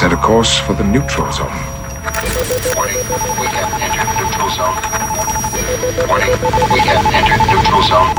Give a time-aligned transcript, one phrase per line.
[0.00, 1.50] set a course for the neutral zone.
[2.74, 2.96] Warning,
[3.38, 4.76] we have entered neutral zone.
[6.08, 6.30] Warning,
[6.72, 8.14] we have entered neutral zone.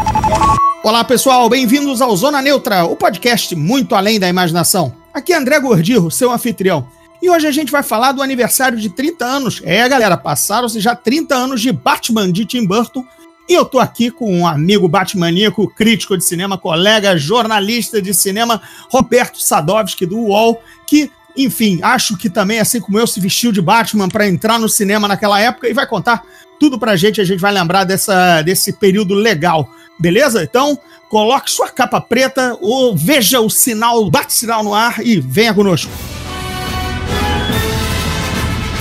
[0.83, 4.93] Olá pessoal, bem-vindos ao Zona Neutra, o podcast muito além da imaginação.
[5.11, 6.87] Aqui é André Gordirro, seu anfitrião.
[7.19, 9.59] E hoje a gente vai falar do aniversário de 30 anos.
[9.63, 13.03] É, galera, passaram-se já 30 anos de Batman de Tim Burton.
[13.49, 18.61] E eu tô aqui com um amigo batmaníaco, crítico de cinema, colega, jornalista de cinema,
[18.87, 23.61] Roberto Sadovski, do UOL, que, enfim, acho que também, assim como eu, se vestiu de
[23.61, 26.23] Batman para entrar no cinema naquela época e vai contar
[26.59, 27.19] tudo pra gente.
[27.21, 29.69] A gente vai lembrar dessa, desse período legal.
[29.99, 30.43] Beleza?
[30.43, 30.77] Então,
[31.09, 35.91] coloque sua capa preta ou veja o sinal, bate-sinal no ar e venha conosco.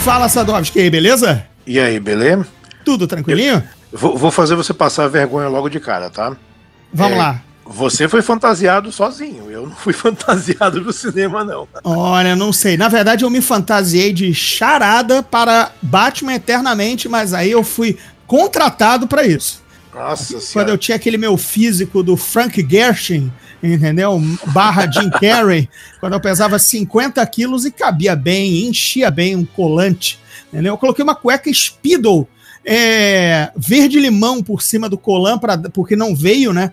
[0.05, 1.45] Fala, Sadovski, beleza?
[1.67, 2.47] E aí, beleza?
[2.85, 3.63] Tudo tranquilinho?
[3.93, 6.37] Vou, vou fazer você passar vergonha logo de cara, tá?
[6.93, 7.43] Vamos É, lá.
[7.73, 9.49] Você foi fantasiado sozinho.
[9.49, 11.69] Eu não fui fantasiado no cinema, não.
[11.85, 12.77] Olha, não sei.
[12.77, 19.07] Na verdade, eu me fantasiei de charada para Batman eternamente, mas aí eu fui contratado
[19.07, 19.63] para isso.
[19.95, 20.71] Nossa Quando senhora.
[20.71, 24.21] eu tinha aquele meu físico do Frank Gershin, entendeu?
[24.47, 25.69] Barra Jim Carrey,
[26.01, 30.75] quando eu pesava 50 quilos e cabia bem, enchia bem um colante, entendeu?
[30.75, 32.27] Eu coloquei uma cueca Speedo
[32.65, 36.73] é, verde-limão por cima do colan, pra, porque não veio, né?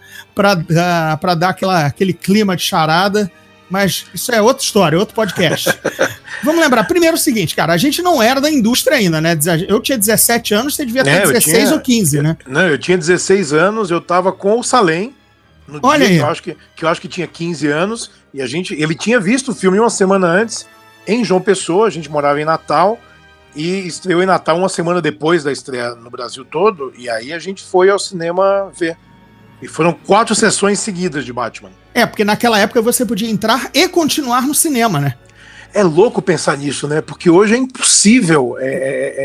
[0.70, 3.32] Dar- pra dar aquela, aquele clima de charada.
[3.70, 5.70] Mas isso é outra história, outro podcast.
[6.42, 9.38] Vamos lembrar, primeiro o seguinte, cara, a gente não era da indústria ainda, né?
[9.68, 12.38] Eu tinha 17 anos, você devia ter É, eu 16 tinha- ou 15, né?
[12.48, 15.14] Não, eu tinha 16 anos, eu tava com o Salem.
[15.68, 16.16] No Olha dia aí.
[16.18, 18.10] que eu, acho que, que eu acho que tinha 15 anos.
[18.34, 18.74] E a gente.
[18.74, 20.66] Ele tinha visto o filme uma semana antes,
[21.06, 22.98] em João Pessoa, a gente morava em Natal.
[23.58, 26.94] E estreou em Natal uma semana depois da estreia no Brasil todo.
[26.96, 28.96] E aí a gente foi ao cinema ver.
[29.60, 31.72] E foram quatro sessões seguidas de Batman.
[31.92, 35.16] É, porque naquela época você podia entrar e continuar no cinema, né?
[35.80, 37.02] É louco pensar nisso, né?
[37.02, 38.70] Porque hoje é impossível é, é,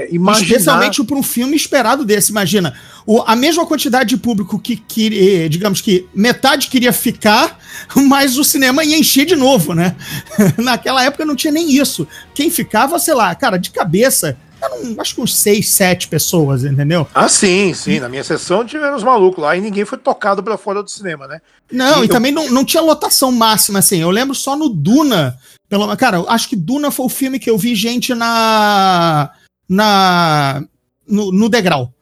[0.05, 0.47] é, imaginar.
[0.47, 2.31] Especialmente para um filme esperado desse.
[2.31, 2.75] Imagina,
[3.07, 7.59] o- a mesma quantidade de público que, que, digamos que metade queria ficar,
[8.07, 9.97] mas o cinema ia encher de novo, né?
[10.59, 12.07] Naquela época não tinha nem isso.
[12.35, 17.07] Quem ficava, sei lá, cara, de cabeça, eram acho que uns seis, sete pessoas, entendeu?
[17.15, 17.99] Ah, sim, sim.
[18.01, 21.27] Na minha sessão tiveram os malucos lá e ninguém foi tocado pra fora do cinema,
[21.27, 21.41] né?
[21.71, 23.99] Não, E e eu- também não, não tinha lotação máxima, assim.
[24.01, 25.37] Eu lembro só no Duna.
[25.69, 29.31] Pelo, cara, acho que Duna foi o filme que eu vi gente na.
[29.69, 30.63] na
[31.09, 31.93] no, no degrau.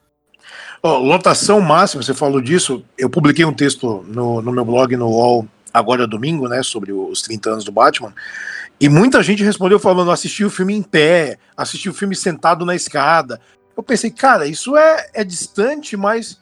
[0.83, 2.83] Ó, lotação máxima, você falou disso.
[2.97, 6.63] Eu publiquei um texto no, no meu blog no UOL agora domingo, né?
[6.63, 8.13] Sobre os 30 anos do Batman.
[8.81, 12.75] E muita gente respondeu falando: assisti o filme em pé, assisti o filme sentado na
[12.75, 13.41] escada.
[13.77, 16.39] Eu pensei, cara, isso é, é distante, mas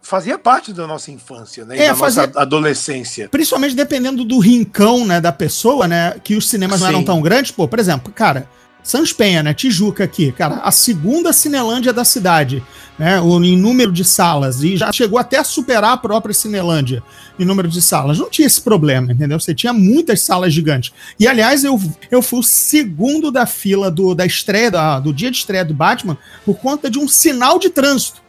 [0.00, 1.78] fazia parte da nossa infância, né?
[1.78, 3.28] É, da fazia- nossa adolescência.
[3.28, 6.16] Principalmente dependendo do rincão, né, da pessoa, né?
[6.24, 6.94] Que os cinemas não Sim.
[6.94, 7.52] eram tão grandes.
[7.52, 8.48] Pô, por exemplo, cara,
[8.82, 9.54] Sans Penha, né?
[9.54, 12.62] Tijuca aqui, cara, a segunda Cinelândia da cidade,
[12.98, 13.18] né?
[13.20, 14.62] Em número de salas.
[14.64, 17.00] E já chegou até a superar a própria Cinelândia
[17.38, 18.18] em número de salas.
[18.18, 19.38] Não tinha esse problema, entendeu?
[19.38, 20.92] Você tinha muitas salas gigantes.
[21.18, 25.30] E, aliás, eu, eu fui o segundo da fila do, da estreia, da- do dia
[25.30, 28.20] de estreia do Batman, por conta de um sinal de trânsito.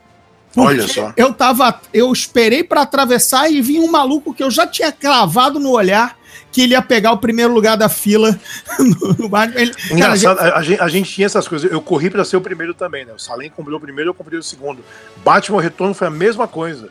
[0.56, 1.12] Olha só.
[1.18, 1.82] Eu tava.
[1.92, 6.16] Eu esperei pra atravessar e vi um maluco que eu já tinha cravado no olhar
[6.52, 8.38] que ele ia pegar o primeiro lugar da fila
[8.80, 9.62] no, no Batman.
[9.62, 11.72] Ele- cara, Engraçado, a, a gente, a gente tinha essas coisas.
[11.72, 13.14] Eu corri pra ser o primeiro também, né?
[13.14, 14.84] O Salem comprou o primeiro, eu comprei o segundo.
[15.24, 16.90] Batman Retorno foi a mesma coisa.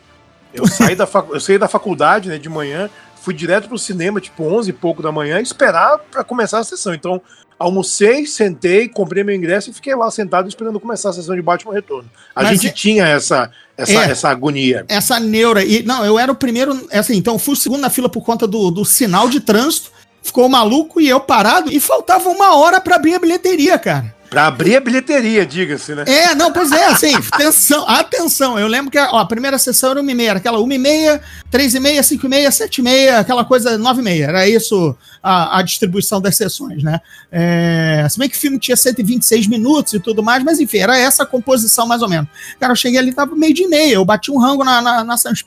[0.53, 2.89] Eu saí da, facu- eu saí da faculdade, né, de manhã,
[3.21, 6.93] fui direto pro cinema, tipo 11 e pouco da manhã, esperar pra começar a sessão.
[6.93, 7.21] Então,
[7.63, 11.73] almocei, sentei, comprei meu ingresso e fiquei lá sentado esperando começar a sessão de Batman
[11.73, 12.09] Retorno.
[12.35, 14.11] A Mas gente é- tinha essa, essa, É.
[14.11, 14.85] essa agonia.
[14.87, 15.63] essa neura.
[15.63, 16.87] E, não, eu era o primeiro.
[16.91, 19.91] Assim, então fui o segundo na fila por conta do, do sinal de trânsito.
[20.21, 21.71] Ficou maluco e eu parado.
[21.71, 24.15] E faltava uma hora pra abrir a bilheteria, cara.
[24.33, 26.05] Pra abrir a bilheteria, diga-se, né?
[26.07, 28.57] É, não, pois é, assim, atenção, atenção.
[28.57, 30.79] Eu lembro que ó, a primeira sessão era uma e meia, era aquela uma e
[30.79, 31.21] meia,
[31.51, 34.25] três e meia, cinco e meia, sete e meia, aquela coisa nove e meia.
[34.25, 36.99] Era isso a, a distribuição das sessões, né?
[37.31, 40.97] É, se bem que o filme tinha 126 minutos e tudo mais, mas enfim, era
[40.97, 42.27] essa a composição mais ou menos.
[42.59, 45.15] Cara, eu cheguei ali, tava meio de meia, eu bati um rango na, na, na
[45.15, 45.43] Sans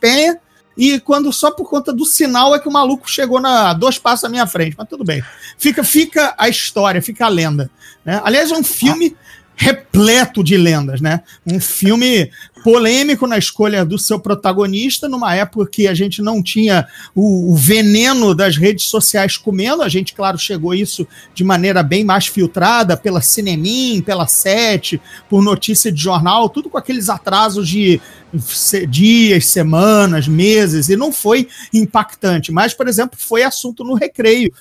[0.77, 4.25] e quando só por conta do sinal é que o maluco chegou na dois passos
[4.25, 5.23] à minha frente, mas tudo bem.
[5.57, 7.71] Fica, fica a história, fica a lenda.
[8.05, 8.21] Né?
[8.23, 9.17] Aliás, é um filme
[9.57, 11.23] repleto de lendas, né?
[11.47, 12.31] Um filme
[12.63, 17.57] polêmico na escolha do seu protagonista, numa época que a gente não tinha o, o,
[17.57, 19.83] veneno das redes sociais comendo.
[19.83, 25.43] A gente, claro, chegou isso de maneira bem mais filtrada pela Cinemin, pela Sete, por
[25.43, 28.01] notícia de jornal, tudo com aqueles atrasos de
[28.89, 32.53] dias, semanas, meses, e não foi impactante.
[32.53, 34.53] Mas, por exemplo, foi assunto no recreio.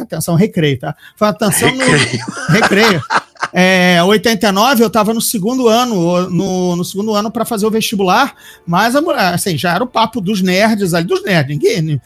[0.00, 0.96] Atenção, recreio, tá?
[1.16, 2.24] Foi atenção recreio.
[2.48, 3.02] no recreio.
[3.52, 8.34] É, 89 eu estava no segundo ano, no, no segundo ano para fazer o vestibular,
[8.66, 8.94] mas
[9.32, 12.00] assim, já era o papo dos nerds ali, dos nerds, ninguém.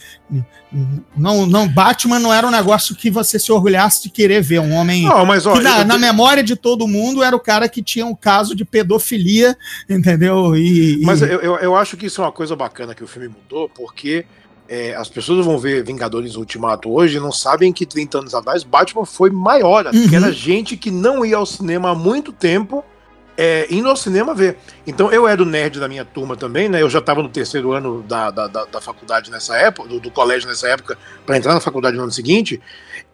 [1.14, 4.60] Não, não, Batman não era um negócio que você se orgulhasse de querer ver.
[4.60, 5.04] Um homem.
[5.04, 8.14] Não, mas, ó, na, na, memória de todo mundo era o cara que tinha um
[8.14, 9.56] caso de pedofilia,
[9.88, 10.56] entendeu?
[10.56, 11.24] E, mas e...
[11.24, 14.24] Eu, eu, eu acho que isso é uma coisa bacana que o filme mudou, porque
[14.72, 18.64] é, as pessoas vão ver Vingadores Ultimato hoje e não sabem que 30 anos atrás
[18.64, 20.08] Batman foi maior, uhum.
[20.08, 22.82] que era gente que não ia ao cinema há muito tempo
[23.36, 24.56] é, indo ao cinema ver.
[24.86, 26.80] Então eu era o nerd da minha turma também, né?
[26.80, 30.10] Eu já estava no terceiro ano da, da, da, da, faculdade nessa época, do, do
[30.10, 30.96] colégio nessa época,
[31.26, 32.58] para entrar na faculdade no ano seguinte.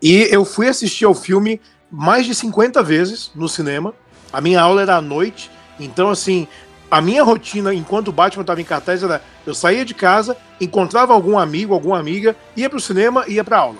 [0.00, 3.92] E eu fui assistir ao filme mais de 50 vezes no cinema.
[4.32, 5.50] A minha aula era à noite.
[5.80, 6.46] Então, assim,
[6.90, 11.12] a minha rotina enquanto o Batman estava em cartaz era eu saía de casa, encontrava
[11.12, 13.78] algum amigo, alguma amiga, ia pro cinema e ia pra aula.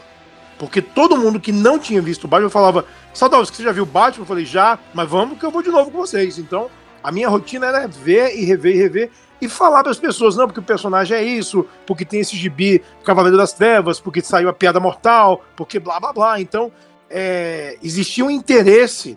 [0.59, 2.85] Porque todo mundo que não tinha visto o Batman falava:
[3.15, 4.23] Sadovski, você já viu o Batman?
[4.23, 6.39] Eu falei: já, mas vamos que eu vou de novo com vocês.
[6.39, 6.69] Então,
[7.03, 9.11] a minha rotina era ver e rever e rever
[9.41, 12.83] e falar para as pessoas: não, porque o personagem é isso, porque tem esse gibi
[13.05, 16.41] Cavaleiro das Trevas, porque saiu a Piada Mortal, porque blá blá blá.
[16.41, 16.73] Então,
[17.09, 19.17] é, existia um interesse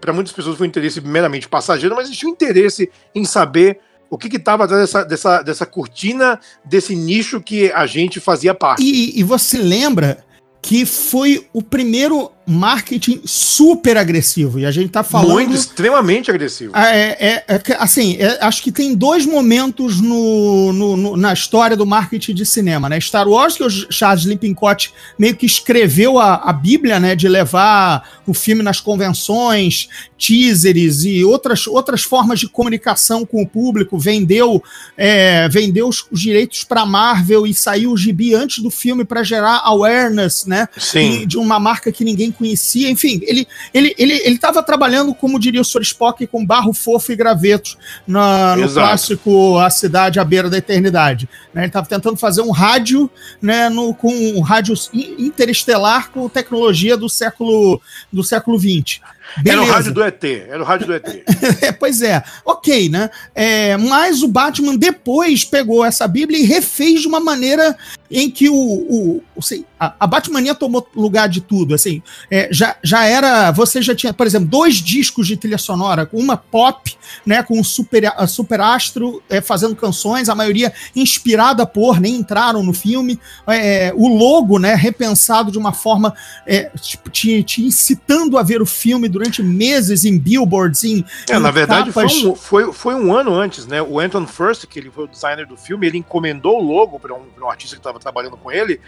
[0.00, 4.18] para muitas pessoas foi um interesse meramente passageiro, mas existia um interesse em saber o
[4.18, 8.82] que estava atrás dessa, dessa, dessa cortina, desse nicho que a gente fazia parte.
[8.82, 10.24] E, e você lembra
[10.60, 14.58] que foi o primeiro marketing super agressivo.
[14.58, 15.32] E a gente tá falando.
[15.32, 16.76] Muito, extremamente agressivo.
[16.76, 21.76] É, é, é assim, é, acho que tem dois momentos no, no, no, na história
[21.76, 22.98] do marketing de cinema, né?
[23.00, 27.14] Star Wars, que o Charles Lippincott meio que escreveu a, a Bíblia, né?
[27.14, 29.88] De levar o filme nas convenções,
[30.18, 33.98] teasers e outras, outras formas de comunicação com o público.
[33.98, 34.62] Vendeu,
[34.96, 39.22] é, vendeu os, os direitos para Marvel e saiu o gibi antes do filme para
[39.22, 40.68] gerar awareness, né?
[40.76, 41.26] Sim.
[41.26, 45.60] De uma marca que ninguém conhecia, enfim, ele ele ele ele estava trabalhando, como diria
[45.60, 45.82] o Sr.
[45.82, 51.28] Spock, com barro fofo e graveto na, no clássico A Cidade à Beira da Eternidade.
[51.54, 51.62] Né?
[51.62, 53.10] Ele estava tentando fazer um rádio,
[53.40, 57.80] né, no, com um rádio interestelar com tecnologia do século
[58.12, 59.00] do século 20.
[59.38, 59.62] Beleza.
[59.62, 61.24] Era o rádio do ET, era o rádio do ET.
[61.78, 63.10] pois é, ok, né?
[63.34, 67.76] É, mas o Batman depois pegou essa Bíblia e refez de uma maneira
[68.10, 72.48] em que o, o, o assim, a, a Batmania tomou lugar de tudo, assim, é,
[72.50, 76.36] já, já era, você já tinha, por exemplo, dois discos de trilha sonora, com uma
[76.36, 82.16] pop, né, com o super, super astro é, fazendo canções, a maioria inspirada por, nem
[82.16, 86.14] entraram no filme, é, o logo, né, repensado de uma forma
[86.46, 91.04] é, tipo, te, te incitando a ver o filme durante meses em billboards, em.
[91.28, 93.80] É, em na verdade, foi um, foi, foi um ano antes, né?
[93.80, 97.14] O Anton First, que ele foi o designer do filme, ele encomendou o logo para
[97.14, 98.80] um, um, artista que estava trabalhando com ele,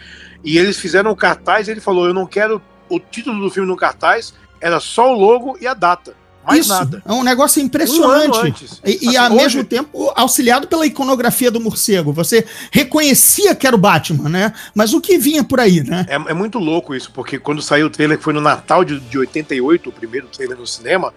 [0.43, 1.67] e eles fizeram o cartaz.
[1.67, 5.57] Ele falou: Eu não quero o título do filme no cartaz, era só o logo
[5.61, 6.15] e a data.
[6.45, 7.01] Mais Isso, nada.
[7.05, 8.37] É um negócio impressionante.
[8.37, 9.35] Um e, e ao hoje...
[9.35, 12.11] mesmo tempo auxiliado pela iconografia do morcego.
[12.11, 14.53] Você reconhecia que era o Batman, né?
[14.75, 16.05] Mas o que vinha por aí, né?
[16.09, 18.99] É, é muito louco isso, porque quando saiu o trailer, que foi no Natal de,
[18.99, 21.13] de 88, o primeiro trailer no cinema,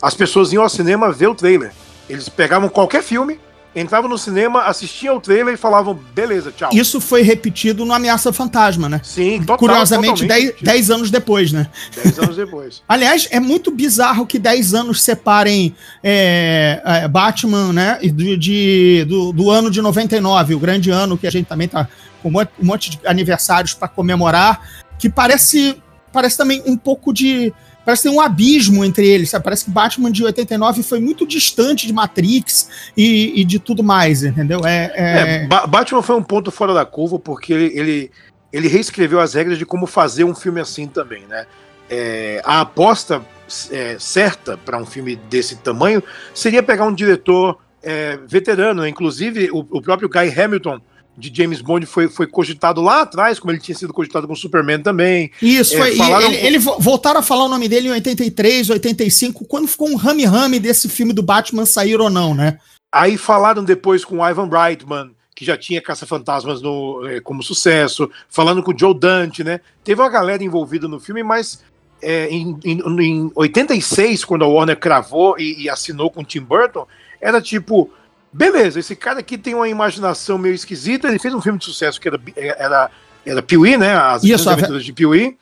[0.00, 1.72] as pessoas iam ao cinema ver o trailer.
[2.08, 3.40] Eles pegavam qualquer filme,
[3.80, 6.70] entravam no cinema, assistiam o trailer e falavam, beleza, tchau.
[6.72, 9.00] Isso foi repetido no Ameaça Fantasma, né?
[9.02, 11.68] Sim, total, Curiosamente, 10 anos depois, né?
[12.02, 12.82] 10 anos depois.
[12.88, 17.98] Aliás, é muito bizarro que 10 anos separem é, é, Batman, né?
[18.02, 21.88] De, de, do, do ano de 99, o grande ano que a gente também tá
[22.22, 24.60] com um monte de aniversários para comemorar,
[24.98, 25.76] que parece,
[26.12, 27.52] parece também um pouco de
[27.88, 29.44] parece que tem um abismo entre eles, sabe?
[29.44, 34.22] Parece que Batman de 89 foi muito distante de Matrix e, e de tudo mais,
[34.22, 34.60] entendeu?
[34.62, 35.44] É, é...
[35.44, 38.10] é Batman foi um ponto fora da curva porque ele, ele,
[38.52, 41.46] ele reescreveu as regras de como fazer um filme assim também, né?
[41.88, 43.24] É, a aposta
[43.70, 46.02] é, certa para um filme desse tamanho
[46.34, 50.78] seria pegar um diretor é, veterano, inclusive o, o próprio Guy Hamilton
[51.18, 54.80] de James Bond foi, foi cogitado lá atrás, como ele tinha sido cogitado com Superman
[54.80, 55.30] também.
[55.42, 55.96] Isso, é, foi.
[55.96, 56.32] Falaram...
[56.32, 60.60] Ele, ele, voltaram a falar o nome dele em 83, 85, quando ficou um rame-rame
[60.60, 62.58] desse filme do Batman sair ou não, né?
[62.92, 66.60] Aí falaram depois com o Ivan Reitman, que já tinha Caça-Fantasmas
[67.08, 69.60] é, como sucesso, falando com o Joe Dante, né?
[69.82, 71.62] Teve uma galera envolvida no filme, mas
[72.00, 76.40] é, em, em, em 86, quando a Warner cravou e, e assinou com o Tim
[76.40, 76.86] Burton,
[77.20, 77.90] era tipo,
[78.32, 82.00] beleza, esse cara aqui tem uma imaginação meio esquisita, ele fez um filme de sucesso
[82.00, 82.90] que era, era,
[83.24, 83.94] era Pee-wee, né?
[83.96, 85.36] As aventuras de Pee-wee.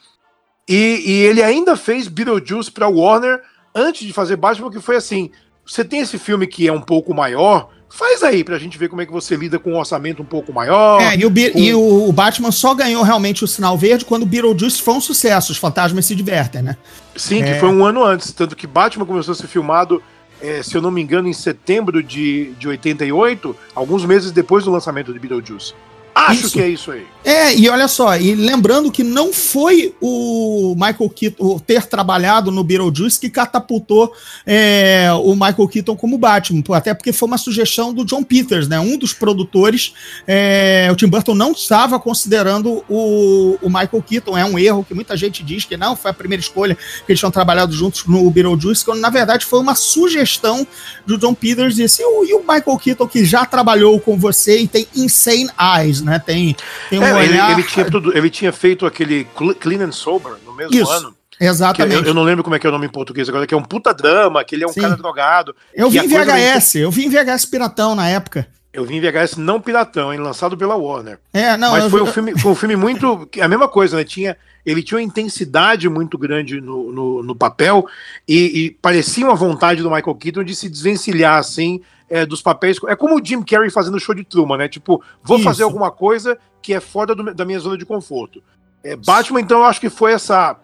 [0.69, 3.41] E, e ele ainda fez Beetlejuice pra Warner
[3.75, 5.31] antes de fazer Batman, que foi assim,
[5.65, 9.01] você tem esse filme que é um pouco maior, faz aí pra gente ver como
[9.01, 11.01] é que você lida com um orçamento um pouco maior.
[11.01, 14.25] É, e o, Be- com- e o Batman só ganhou realmente o sinal verde quando
[14.25, 15.53] o Beetlejuice foi um sucesso.
[15.53, 16.77] Os fantasmas se divertem, né?
[17.15, 17.53] Sim, É.
[17.55, 18.33] que foi um ano antes.
[18.33, 20.03] Tanto que Batman começou a ser filmado,
[20.41, 24.71] eh, se eu não me engano, em setembro de, de 88, alguns meses depois do
[24.71, 25.75] lançamento de Beetlejuice.
[26.17, 26.53] Acho Isso.
[26.55, 27.07] que é isso aí.
[27.23, 32.65] É, e olha só, e lembrando que não foi o Michael Keaton ter trabalhado no
[32.65, 34.13] Beetlejuice que catapultou
[34.47, 38.79] é, o Michael Keaton como Batman, até porque foi uma sugestão do John Peters, né?
[38.79, 39.93] Um dos produtores,
[40.27, 44.95] é, o Tim Burton não estava considerando o, o Michael Keaton, é um erro que
[44.95, 48.31] muita gente diz que não, foi a primeira escolha que eles tinham trabalhado juntos no
[48.31, 50.67] Beetlejuice, quando na verdade foi uma sugestão
[51.05, 54.69] do John Peters, e assim, e o Michael Keaton que já trabalhou com você e
[54.69, 56.19] tem Insane Eyes, né?
[56.19, 56.57] Tem,
[56.89, 57.53] tem um É, ele, olhar...
[57.53, 61.15] ele tinha tudo, ele tinha feito aquele Cl- Clean and Sober no mesmo Isso, ano.
[61.39, 61.95] Exatamente.
[61.97, 63.57] eu, eu não lembro como é que é o nome em português agora, que é
[63.57, 64.81] um puta drama, que ele é um Sim.
[64.81, 65.55] cara drogado.
[65.75, 68.47] Eu vi em VHS, eu vi em VHS Piratão na época.
[68.73, 71.19] Eu vi em VHS não piratão, hein, lançado pela Warner.
[71.33, 73.27] É, não, Mas foi um filme, foi um filme muito.
[73.41, 74.05] A mesma coisa, né?
[74.05, 74.37] Tinha,
[74.67, 77.87] ele tinha uma intensidade muito grande no, no, no papel
[78.29, 82.79] e, e parecia uma vontade do Michael Keaton de se desvencilhar assim é, dos papéis.
[82.89, 84.69] É como o Jim Carrey fazendo o show de Truman, né?
[84.69, 85.45] Tipo, vou Isso.
[85.45, 88.43] fazer alguma coisa que é fora do- da minha zona de conforto.
[88.85, 90.57] É, Batman, então, eu acho que foi essa.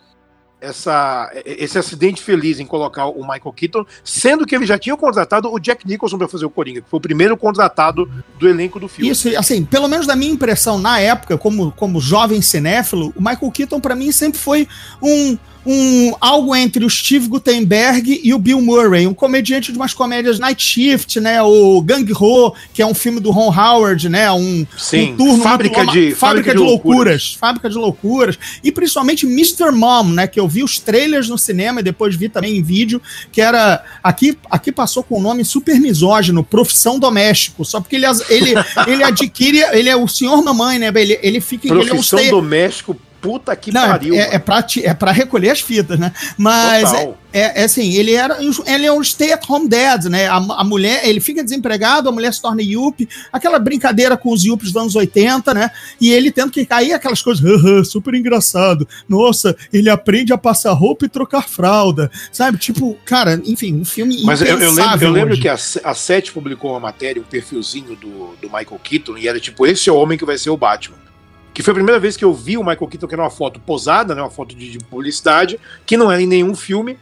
[0.61, 5.53] Essa, esse acidente feliz em colocar o Michael Keaton, sendo que ele já tinha contratado
[5.53, 8.09] o Jack Nicholson para fazer o Coringa, que foi o primeiro contratado
[8.39, 9.11] do elenco do filme.
[9.11, 13.51] Isso, assim, pelo menos da minha impressão na época, como, como jovem cinéfilo, o Michael
[13.51, 14.69] Keaton pra mim sempre foi
[15.03, 19.95] um, um algo entre o Steve Gutenberg e o Bill Murray, um comediante de umas
[19.95, 24.31] comédias Night Shift, né, o Gang Ho, que é um filme do Ron Howard, né,
[24.33, 28.39] um, Sim, um turno Fábrica muito- de- fábrica, Fábrica de, de loucuras, fábrica de loucuras,
[28.65, 29.71] e principalmente Mr.
[29.73, 33.01] Mom, né, que eu vi os trailers no cinema e depois vi também em vídeo,
[33.31, 38.07] que era aqui aqui passou com o nome super misógino, profissão doméstico, só porque ele
[38.29, 38.55] ele
[38.87, 42.19] ele adquire, ele é o senhor mamãe, né, ele ele fica ele é um Profissão
[42.31, 44.17] doméstico, puta que não, pariu.
[44.17, 46.13] é, é, pra, é pra recolher as fitas, né?
[46.37, 48.37] Mas é, é, é assim, ele era
[48.67, 50.27] ele é um stay-at-home dad, né?
[50.27, 54.45] A, a mulher, ele fica desempregado, a mulher se torna yuppie, aquela brincadeira com os
[54.45, 55.71] yuppies dos anos 80, né?
[56.01, 58.87] E ele tendo que cair aquelas coisas, "Haha, super engraçado.
[59.09, 62.59] Nossa, ele aprende a passar roupa e trocar fralda, sabe?
[62.59, 66.33] Tipo, cara, enfim, um filme Mas eu, eu lembro, eu lembro que a, a Sete
[66.33, 69.97] publicou uma matéria, um perfilzinho do, do Michael Keaton, e era tipo, esse é o
[69.97, 71.12] homem que vai ser o Batman.
[71.53, 73.61] Que foi a primeira vez que eu vi o Michael Keaton, que era uma foto
[73.61, 76.99] posada, né, uma foto de, de publicidade, que não era em nenhum filme,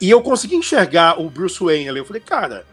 [0.00, 1.98] e eu consegui enxergar o Bruce Wayne ali.
[1.98, 2.64] Eu falei, cara,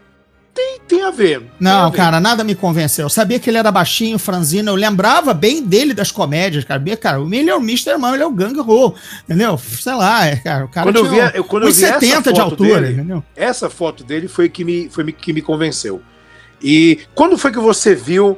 [0.52, 1.38] tem, tem a ver.
[1.40, 1.96] tem a Não, ver.
[1.96, 3.04] cara, nada me convenceu.
[3.04, 4.70] Eu sabia que ele era baixinho, franzino.
[4.70, 6.82] Eu lembrava bem dele das comédias, cara.
[6.96, 7.96] Cara, ele é o Mr.
[7.98, 9.56] Man, ele é o Gang Ho, entendeu?
[9.58, 10.64] Sei lá, é, cara.
[10.64, 12.50] O cara Quando eu tinha vi, eu, quando eu uns vi essa 70 de foto
[12.50, 13.24] altura, dele, entendeu?
[13.36, 16.02] essa foto dele foi que me, foi que me convenceu.
[16.60, 18.36] E quando foi que você viu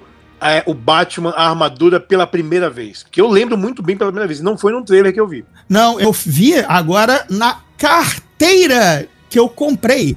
[0.50, 3.04] é, o Batman, a armadura, pela primeira vez?
[3.10, 4.40] Que eu lembro muito bem pela primeira vez.
[4.40, 5.44] e Não foi num trailer que eu vi.
[5.68, 10.16] Não, eu vi agora na carteira que eu comprei.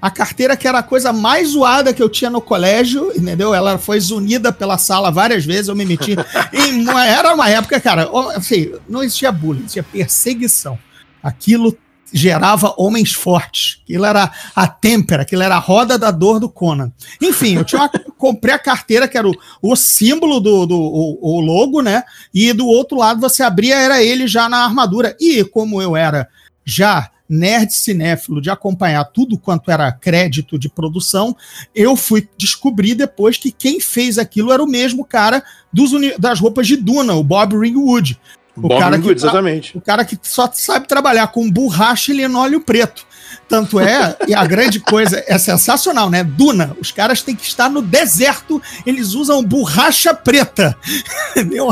[0.00, 3.54] A carteira que era a coisa mais zoada que eu tinha no colégio, entendeu?
[3.54, 6.16] Ela foi zunida pela sala várias vezes, eu me meti.
[6.90, 10.76] uma- era uma época, cara, assim, não existia bullying, existia perseguição.
[11.22, 11.76] Aquilo
[12.12, 13.80] gerava homens fortes.
[13.82, 16.92] Aquilo era a têmpera, aquilo era a roda da dor do Conan.
[17.20, 21.40] Enfim, eu uma- comprei a carteira que era o, o símbolo do, do o, o
[21.40, 22.02] logo, né?
[22.32, 25.16] E do outro lado você abria, era ele já na armadura.
[25.20, 26.28] E como eu era
[26.64, 31.34] já nerd cinéfilo de acompanhar tudo quanto era crédito de produção,
[31.74, 35.42] eu fui descobrir depois que quem fez aquilo era o mesmo cara
[35.72, 38.20] dos das roupas de Duna, o Bob Ringwood.
[38.56, 39.78] O Bob cara que exatamente.
[39.78, 43.06] O cara que só sabe trabalhar com borracha e linóleo preto.
[43.52, 46.24] Tanto é, e a grande coisa é sensacional, né?
[46.24, 50.74] Duna, os caras têm que estar no deserto, eles usam borracha preta.
[51.36, 51.68] Entendeu?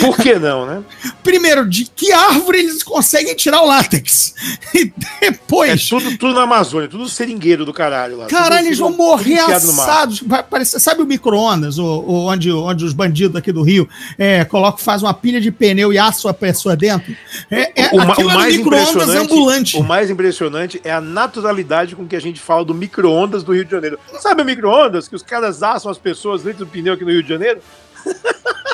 [0.00, 0.82] Por que não, né?
[1.22, 4.34] Primeiro, de que árvore eles conseguem tirar o látex?
[4.74, 8.26] E É depois, tudo, tudo na Amazônia, tudo seringueiro do caralho lá.
[8.26, 10.20] Caralho, eles vão morrer assados.
[10.24, 13.88] Vai parecer- sabe o micro-ondas, onde, onde os bandidos aqui do Rio
[14.18, 17.16] é, colocam, fazem uma pilha de pneu e assam a pessoa dentro?
[17.50, 18.04] É, é, O, o um
[18.34, 19.76] mais micro-ondas impressionante, ambulante.
[19.78, 23.64] o mais impressionante é a naturalidade com que a gente fala do micro-ondas do Rio
[23.64, 23.98] de Janeiro.
[24.20, 27.22] Sabe o micro-ondas que os caras assam as pessoas dentro do pneu aqui no Rio
[27.22, 27.60] de Janeiro?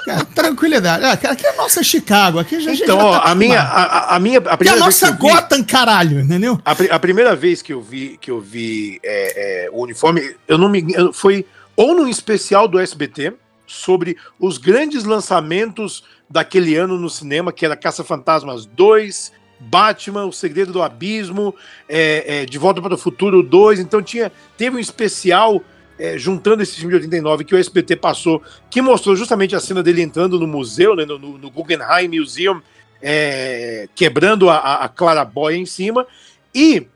[0.05, 1.05] Cara, tranquilidade.
[1.05, 2.39] Ah, aqui é a nossa Chicago.
[2.39, 4.53] Aqui a gente Então, já ó, tá a minha, a, a- a minha, a é
[4.53, 6.61] a primeira vez que nossa eu vi- caralho, entendeu?
[6.65, 10.59] A, a primeira vez que eu vi que eu vi é, é, o uniforme, eu
[10.59, 13.35] não me foi ou num especial do SBT
[13.67, 20.33] sobre os grandes lançamentos daquele ano no cinema, que era Caça Fantasmas 2, Batman, O
[20.33, 21.55] Segredo do Abismo,
[21.89, 23.79] é, é, De Volta para o Futuro 2.
[23.81, 25.63] Então tinha teve um especial
[25.99, 29.83] é, juntando esse filme de 89 que o SBT passou, que mostrou justamente a cena
[29.83, 32.61] dele entrando no museu, né, no, no- Guggenheim Museum,
[33.03, 36.07] é, quebrando a, a, a clarabóia em cima.
[36.55, 36.87] E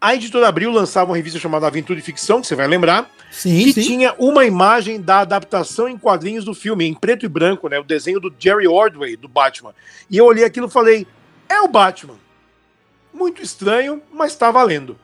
[0.00, 3.64] a editora Abril lançava uma revista chamada Aventura e Ficção, que você vai lembrar, Sim,
[3.64, 3.82] que sim.
[3.82, 7.78] tinha uma imagem da adaptação em quadrinhos do filme, em preto e branco, né?
[7.78, 9.74] O desenho do Jerry Ordway, do Batman.
[10.10, 11.06] E eu olhei aquilo e falei:
[11.54, 12.16] é o Batman.
[13.12, 14.98] Muito estranho, mas tá valendo.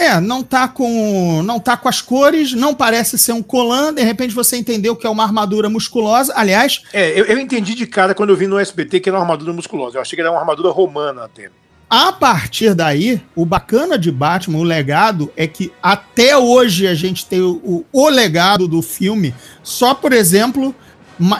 [0.00, 4.02] É, não tá com não tá com as cores, não parece ser um colan, de
[4.02, 6.32] repente você entendeu que é uma armadura musculosa.
[6.34, 9.24] Aliás, É, eu, eu entendi de cara quando eu vi no SBT que era uma
[9.24, 9.98] armadura musculosa.
[9.98, 11.50] Eu achei que era uma armadura romana até.
[11.90, 17.26] a partir daí, o bacana de Batman, o legado, é que até hoje a gente
[17.26, 20.74] tem o, o, legado do filme, só, por exemplo,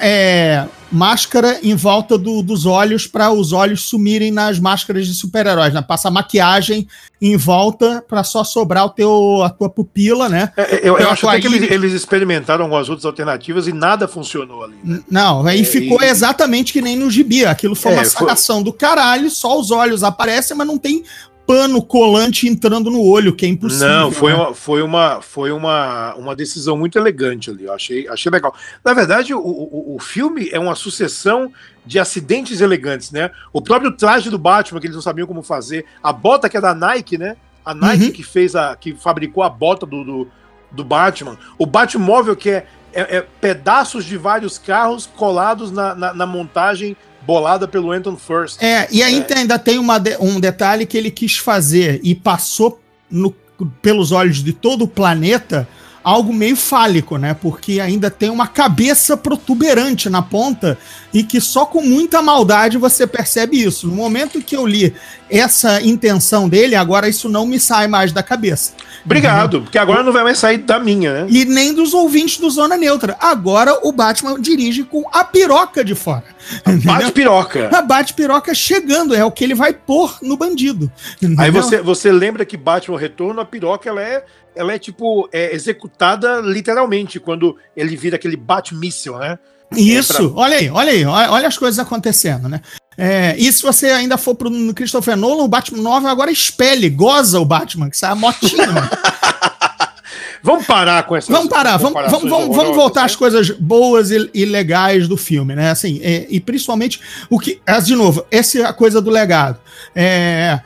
[0.00, 5.72] é, máscara em volta do- dos olhos para os olhos sumirem nas máscaras de super-heróis,
[5.72, 5.80] né?
[5.82, 6.86] Passa maquiagem
[7.22, 10.52] em volta para só sobrar o teu, a tua pupila, né?
[10.56, 14.08] É, é, eu, eu acho até que eles, eles experimentaram algumas outras alternativas e nada
[14.08, 14.74] funcionou ali.
[14.82, 15.00] né?
[15.10, 17.44] Não, aí É, ficou e- exatamente que nem no gibi.
[17.44, 21.04] Aquilo foi É, uma foi- sacação do caralho, só os olhos aparecem, mas não tem
[21.50, 23.88] pano colante entrando no olho, que é impossível.
[23.88, 24.38] Não, foi, né?
[24.38, 27.64] uma, foi, uma, foi uma, uma decisão muito elegante ali.
[27.64, 28.54] Eu achei, achei legal.
[28.84, 31.52] Na verdade, o, o, o filme é uma sucessão
[31.84, 33.32] de acidentes elegantes, né?
[33.52, 36.60] O próprio traje do Batman, que eles não sabiam como fazer, a bota que é
[36.60, 37.36] da Nike, né?
[37.64, 38.12] A Nike Uhum.
[38.12, 38.76] que fez a.
[38.76, 40.28] que fabricou a bota do, do,
[40.70, 41.36] do Batman.
[41.58, 46.96] O Batmóvel, que é, é, é pedaços de vários carros colados na, na, na montagem
[47.30, 48.60] bolada pelo Anton First.
[48.60, 52.12] É, e aí tem- ainda tem uma de- um detalhe que ele quis fazer e
[52.14, 53.34] passou no-
[53.80, 55.68] pelos olhos de todo o planeta
[56.02, 57.34] algo meio fálico, né?
[57.34, 60.78] Porque ainda tem uma cabeça protuberante na ponta
[61.12, 63.86] e que só com muita maldade você percebe isso.
[63.86, 64.94] No momento que eu li
[65.28, 68.72] essa intenção dele, agora isso não me sai mais da cabeça.
[69.04, 71.26] Obrigado, porque agora não vai mais sair da minha, né?
[71.28, 73.14] E nem dos ouvintes do Zona Neutra.
[73.20, 76.24] Agora o Batman dirige com a piroca de fora.
[76.84, 77.68] Bate piroca.
[77.76, 80.90] A bate-piroca chegando, é o que ele vai pôr no bandido.
[81.22, 81.52] Aí entendeu?
[81.52, 84.24] você, você lembra que Batman Retorno, a piroca, ela é,
[84.54, 89.38] ela é tipo, é executada literalmente, quando ele vira aquele Bat-míssil, né?
[89.76, 92.60] Isso, olha aí, olha aí, olha, as coisas acontecendo, né?
[92.98, 97.38] É, e se você ainda for pro Christopher Nolan, o Batman 9 agora espelhe, goza
[97.38, 98.66] o Batman, que sai a motinha.
[100.42, 103.06] Vamos parar com essas vamos parar, vamos, vamos, vamos, vamos voltar né?
[103.06, 105.70] às coisas boas e, e legais do filme, né?
[105.70, 107.60] Assim, é, e principalmente o que.
[107.66, 109.58] as- De novo, essa é a coisa do legado.
[109.94, 110.60] É,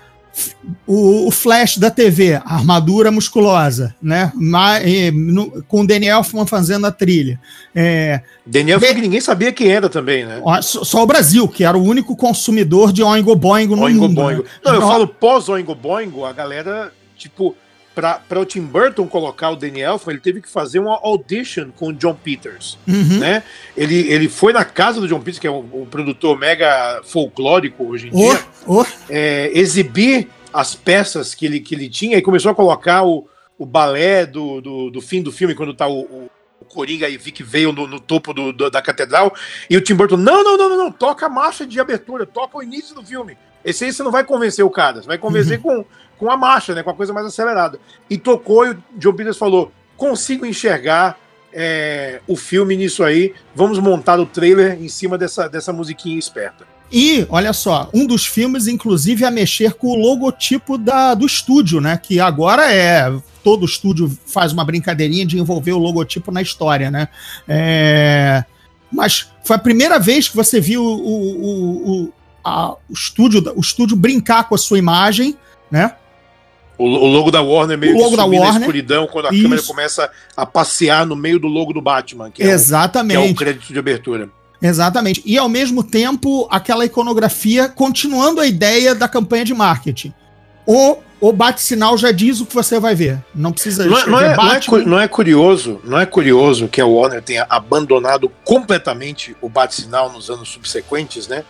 [0.86, 4.32] o, o Flash da TV, armadura musculosa, né?
[4.34, 7.40] Ma- e no- com o Daniel Elfman fazendo a trilha.
[7.74, 10.40] É, Daniel Be- que ninguém sabia quem era também, né?
[10.62, 14.14] Só só o Brasil, que era o único consumidor de Oingo Boingo no Oingo mundo.
[14.22, 14.42] Boingo.
[14.42, 14.48] né?
[14.64, 17.54] Não, eu Ó, falo pós-Oingo Boingo, a galera, tipo,
[17.94, 21.88] pra o Tim Burton colocar o Daniel Elfman, ele teve que fazer uma audition com
[21.88, 22.76] o John Peters.
[22.86, 23.18] uhum.
[23.18, 23.42] né?
[23.76, 27.84] Ele, ele foi na casa do John Peters, que é um, um produtor mega folclórico
[27.84, 32.22] hoje em Ô, dia, ô, é, exibir as peças que ele, que ele tinha e
[32.22, 33.28] começou a colocar o,
[33.58, 36.30] o balé do, do, do fim do filme, quando tá o, o,
[36.68, 39.34] o Coringa e Vic veio no, no topo do, do- da catedral,
[39.68, 42.58] e o Tim Burton, não, não, não, não, não, toca a marcha de abertura, toca
[42.58, 43.36] o início do filme.
[43.64, 45.84] Esse aí você não vai convencer o cara, você vai convencer com,
[46.18, 47.78] com a marcha, né, com a coisa mais acelerada.
[48.08, 51.18] E tocou e o John Peters falou, consigo enxergar
[51.52, 56.66] é, o filme nisso aí, vamos montar o trailer em cima dessa, dessa musiquinha esperta.
[56.92, 61.80] E, olha só, um dos filmes, inclusive, a mexer com o logotipo da, do estúdio,
[61.80, 61.98] né?
[62.00, 63.12] Que agora é.
[63.42, 67.08] Todo estúdio faz uma brincadeirinha de envolver o logotipo na história, né?
[67.48, 68.42] É,
[68.90, 73.60] mas foi a primeira vez que você viu o, o, o, a- o estúdio, o
[73.60, 75.36] estúdio brincar com a sua imagem,
[75.70, 75.94] né?
[76.78, 78.60] O, logo da Warner meio O logo que da subir na Warner.
[78.62, 79.42] escuridão quando a Isso.
[79.42, 82.54] câmera começa a passear no meio do logo do Batman, que é, o, que é
[82.54, 83.34] o Exatamente.
[83.34, 84.28] crédito de abertura.
[84.64, 85.22] Exatamente.
[85.26, 90.14] E ao mesmo tempo, aquela iconografia continuando a ideia da campanha de marketing.
[90.66, 93.22] O, o bate-sinal já diz o que você vai ver.
[93.34, 96.80] Não precisa Não é, não, é, não, é, não é curioso, não é curioso que
[96.80, 101.44] a Warner tenha abandonado completamente o bate-sinal nos anos subsequentes, né?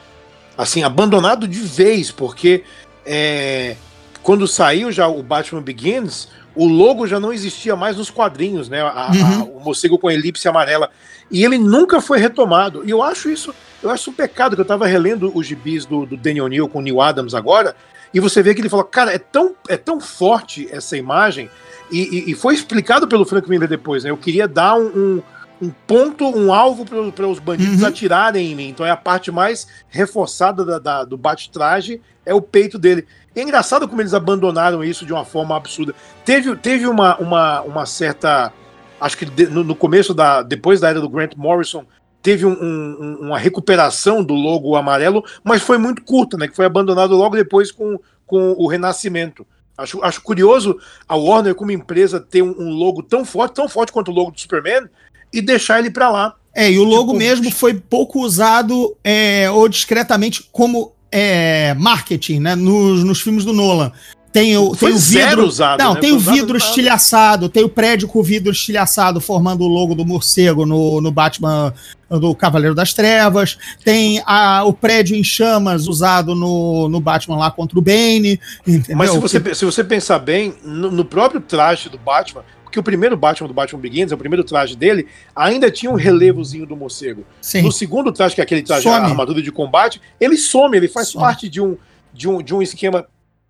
[0.59, 2.65] Assim, abandonado de vez, porque
[3.07, 3.77] é,
[4.25, 8.81] quando saiu já o Batman Begins, o logo já não existia mais nos quadrinhos, né?
[8.81, 9.41] A, Uhum.
[9.41, 10.91] a- o morcego com elipse amarela.
[11.31, 12.83] E ele nunca foi retomado.
[12.85, 16.07] E eu acho isso, eu acho um pecado, que eu tava relendo os gibis do,
[16.07, 17.75] do Daniel Neal com o Neil Adams agora,
[18.13, 21.51] e você vê que ele falou, cara, é tão, é tão forte essa imagem,
[21.91, 24.11] e, e- e foi explicado pelo Frank Miller depois, né?
[24.11, 25.23] Eu queria dar um, um-
[25.63, 27.89] um ponto, um alvo para os bandidos Uhum.
[27.89, 28.69] atirarem em mim.
[28.69, 33.07] Então é a parte mais reforçada da, da- do bate-traje, é o peito dele.
[33.35, 35.95] E é engraçado como eles abandonaram isso de uma forma absurda.
[36.25, 38.53] Teve, teve uma, uma, uma certa.
[39.01, 40.43] Acho que de- no, no começo da.
[40.43, 41.85] Depois da era do Grant Morrison,
[42.23, 46.47] teve um- um- uma recuperação do logo amarelo, mas foi muito curta, né?
[46.49, 49.47] Que foi abandonado logo depois com, com o Renascimento.
[49.77, 53.93] Acho, acho curioso a Warner, como empresa, ter um, um logo tão forte, tão forte
[53.93, 54.89] quanto o logo do Superman,
[55.33, 56.35] e deixar ele pra lá.
[56.55, 62.41] É, e o logo Tipo, mesmo foi pouco usado é, ou discretamente como é, marketing,
[62.41, 62.57] né?
[62.57, 63.93] Nos, nos filmes do Nolan.
[64.33, 65.47] Tem o, Foi tem o vidro.
[65.47, 66.01] usado, não, né?
[66.01, 69.95] tem Foi o vidro estilhaçado, tem o prédio com o vidro estilhaçado formando o logo
[69.95, 71.73] do morcego no, no Batman
[72.11, 73.57] do Cavaleiro das Trevas.
[73.85, 78.41] Tem a, o prédio em chamas usado no, no Batman lá contra o Bane.
[78.67, 78.97] Entendeu?
[78.97, 82.43] Mas se você, se você pensar bem, no, no próprio traje do Batman,
[82.75, 86.67] porque o primeiro Batman do Batman Begins, o primeiro traje dele, ainda tinha um relevozinho
[86.67, 87.25] do morcego.
[87.41, 87.63] sim.
[87.63, 88.97] No segundo traje, que é aquele traje, Some.
[88.97, 91.25] a armadura de combate, ele some, ele faz Some.
[91.25, 91.77] parte de um,
[92.13, 93.07] de um, de um esquema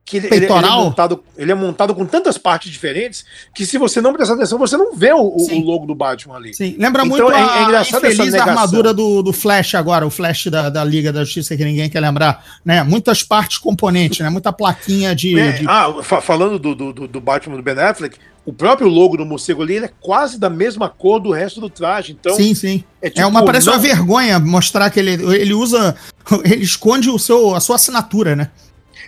[0.07, 4.03] que ele, ele- é montado, ele é montado com tantas partes diferentes que se você
[4.03, 6.53] não prestar atenção, você não vê o, o- logo do Batman ali.
[6.55, 10.07] Sim, lembra Então muito é- a é engraçado essa infeliz armadura do, do Flash agora,
[10.07, 12.83] o Flash da, da Liga da Justiça que ninguém quer lembrar, né?
[12.83, 14.29] Muitas partes componentes, né?
[14.29, 15.39] Muita plaquinha de...
[15.39, 19.17] É, de- Ah, fa- falando do, do, do- Batman do Ben Affleck, o próprio logo
[19.17, 22.13] do morcego ali ele é quase da mesma cor do resto do traje.
[22.13, 22.85] Então, sim, sim.
[23.01, 25.97] é, É tipo, uma, parece não- uma vergonha mostrar que ele, ele usa,
[26.45, 28.51] ele esconde o seu, a sua assinatura, né?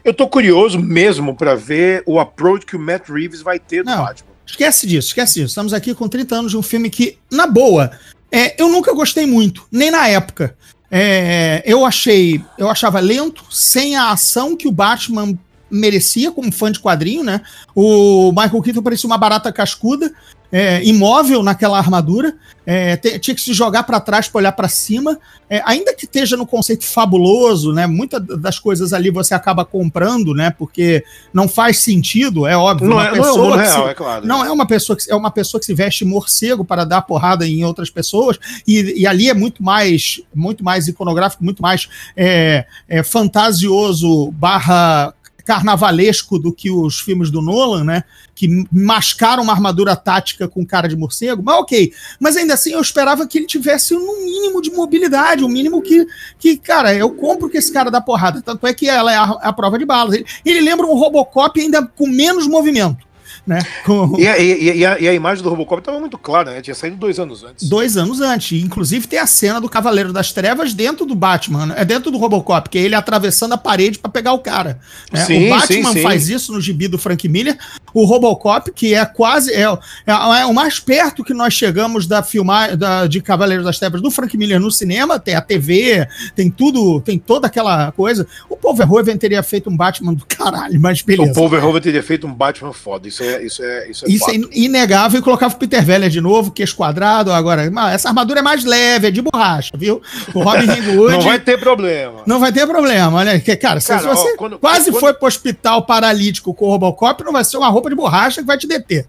[0.05, 3.91] Eu tô curioso mesmo pra ver o approach que o Matt Reeves vai ter do
[3.91, 4.05] Não.
[4.05, 4.31] Batman.
[4.47, 5.49] Esquece disso, esquece disso.
[5.49, 7.91] Estamos aqui com 30 anos de um filme que, na boa,
[8.31, 10.57] é, eu nunca gostei muito, nem na época.
[10.91, 15.37] É, eu achei, eu achava lento, sem a ação que o Batman
[15.69, 17.41] merecia como fã de quadrinho, né?
[17.75, 20.13] O Michael Keaton parecia uma barata cascuda,
[20.59, 22.31] é, imóvel naquela armadura,
[22.65, 26.07] é, te- tinha que se jogar para trás para olhar para cima, É, ainda que
[26.07, 27.87] esteja no conceito fabuloso, né?
[27.87, 30.51] Muitas das coisas ali você acaba comprando, né?
[30.51, 32.89] Porque não faz sentido, é óbvio.
[32.89, 34.27] Não uma é, não é pessoa que se- real, é claro.
[34.27, 37.47] não é uma pessoa que é uma pessoa que se veste morcego para dar porrada
[37.47, 42.67] em outras pessoas e, e ali é muito mais muito mais iconográfico, muito mais é,
[42.89, 45.15] é, fantasioso barra
[45.47, 48.03] carnavalesco do que os filmes do Nolan, né?
[48.35, 51.93] Que mascaram uma armadura tática com cara de morcego, mas ok.
[52.19, 56.05] Mas ainda assim eu esperava que ele tivesse um mínimo de mobilidade, um mínimo que,
[56.37, 58.43] que cara, eu compro que esse cara dá porrada.
[58.43, 60.17] Tanto é que ela é a, a prova de balas.
[60.17, 63.06] Ele, ele lembra um Robocop ainda com menos movimento.
[63.47, 63.61] Né?
[63.85, 66.61] Com- E a, e- a- e a imagem do Robocop estava muito clara, né?
[66.61, 67.69] Tinha saído dois anos antes.
[67.69, 68.61] Dois anos antes.
[68.63, 71.75] Inclusive tem a cena do Cavaleiro das Trevas dentro do Batman, né?
[71.79, 74.81] é dentro do Robocop, que é ele atravessando a parede para pegar o cara.
[75.13, 75.25] né?
[75.25, 76.03] Sim, o Batman sim, sim.
[76.03, 77.57] faz isso no gibi do Frank Miller.
[77.95, 82.23] O Robocop, que é quase é, é, é o mais perto que nós chegamos da
[82.23, 85.19] filmar da, de Cavaleiro das Trevas do Frank Miller no cinema.
[85.19, 88.27] Tem a TV, tem tudo, tem toda aquela coisa.
[88.51, 91.31] O Paul Verhoeven teria feito um Batman do caralho, mas beleza.
[91.31, 93.09] O Paul Verhoeven teria feito um Batman foda.
[93.09, 94.51] Isso é, isso é, isso é Isso é fato.
[94.55, 97.33] in- inegável e colocava o Peter Velha de novo, queixo quadrado.
[97.33, 100.01] Agora, essa armadura é mais leve, é de borracha, viu?
[100.35, 102.23] O Robin Hood Não vai ter problema.
[102.27, 103.39] não vai ter problema, olha.
[103.41, 106.71] que, Cara, se Cara, ó, você quando- quase quando- foi pro hospital paralítico com o
[106.71, 109.07] Robocop, não vai ser uma roupa de borracha que vai te deter.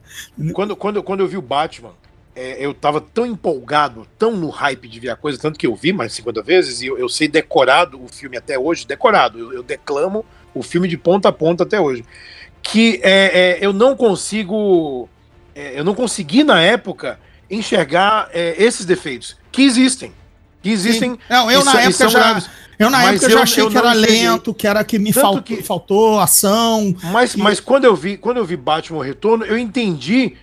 [0.53, 1.91] Quando, quando, quando eu vi o Batman,
[2.35, 5.75] é, eu tava tão empolgado, tão no hype de ver a coisa, tanto que eu
[5.75, 9.39] vi mais de 50 vezes, e eu, eu sei decorado o filme até hoje, decorado.
[9.39, 12.03] Eu, eu declamo o filme de ponta a ponta até hoje.
[12.61, 15.07] Que é, é, eu não consigo.
[15.55, 19.37] é, eu não consegui, na época, enxergar é, esses defeitos.
[19.51, 20.11] Que existem.
[20.61, 21.11] Que existem.
[21.11, 21.19] Sim.
[21.29, 22.19] Não, eu na são- e época são já.
[22.19, 22.49] graves.
[22.79, 24.21] Eu na Mas época eu- já achei eu que era enxerguei.
[24.29, 26.95] lento, que era que me faltou, que- faltou ação.
[27.05, 30.35] Mas, mas quando eu vi, quando eu vi Batman Retorno, eu entendi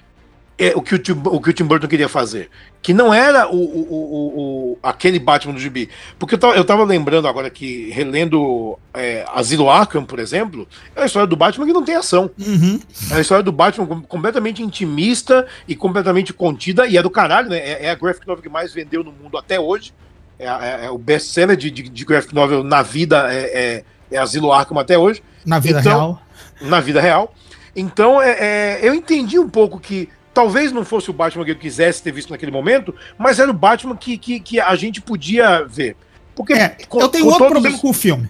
[0.58, 2.48] é, o, que o, Tim, o que o Tim Burton queria fazer.
[2.80, 5.88] Que não era o, o, o- aquele Batman do gibi.
[6.18, 11.02] Porque eu tava, eu tava lembrando agora que, relendo é, Asilo Arkham, por exemplo, é
[11.02, 12.30] a história do Batman que não tem ação.
[12.38, 12.78] Uhum.
[13.10, 17.48] É a história do Batman com- completamente intimista e completamente contida, e é do caralho,
[17.48, 17.58] né?
[17.58, 19.92] É, é a graphic novel que mais vendeu no mundo até hoje.
[20.38, 24.52] É, é- é o best-seller de, de, de graphic novel na vida, é, é, Asilo
[24.52, 26.22] Arkham até hoje Na vida Então, real.
[26.60, 27.34] na vida real.
[27.74, 32.12] Então, eu entendi um pouco que talvez não fosse o Batman que eu quisesse ter
[32.12, 35.96] visto naquele momento, mas era o Batman que, que, que a gente podia ver.
[36.34, 38.28] Porque É, com- eu tenho outro problema os- com o filme.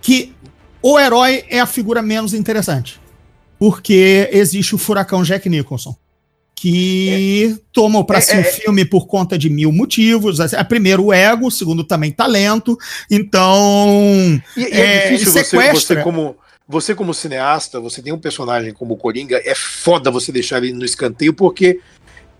[0.00, 0.32] Que
[0.80, 3.00] o herói é a figura menos interessante.
[3.58, 5.96] porque existe o furacão Jack Nicholson
[6.58, 7.62] que é.
[7.72, 10.40] tomou para é, si o é, filme por conta de mil motivos.
[10.40, 12.78] A, primeiro, o ego, segundo, também talento.
[13.10, 14.40] Então.
[14.56, 16.34] E, e é, difícil você, você, como.
[16.68, 20.72] Você, como cineasta, você tem um personagem como o Coringa, é foda você deixar ele
[20.72, 21.80] no escanteio, porque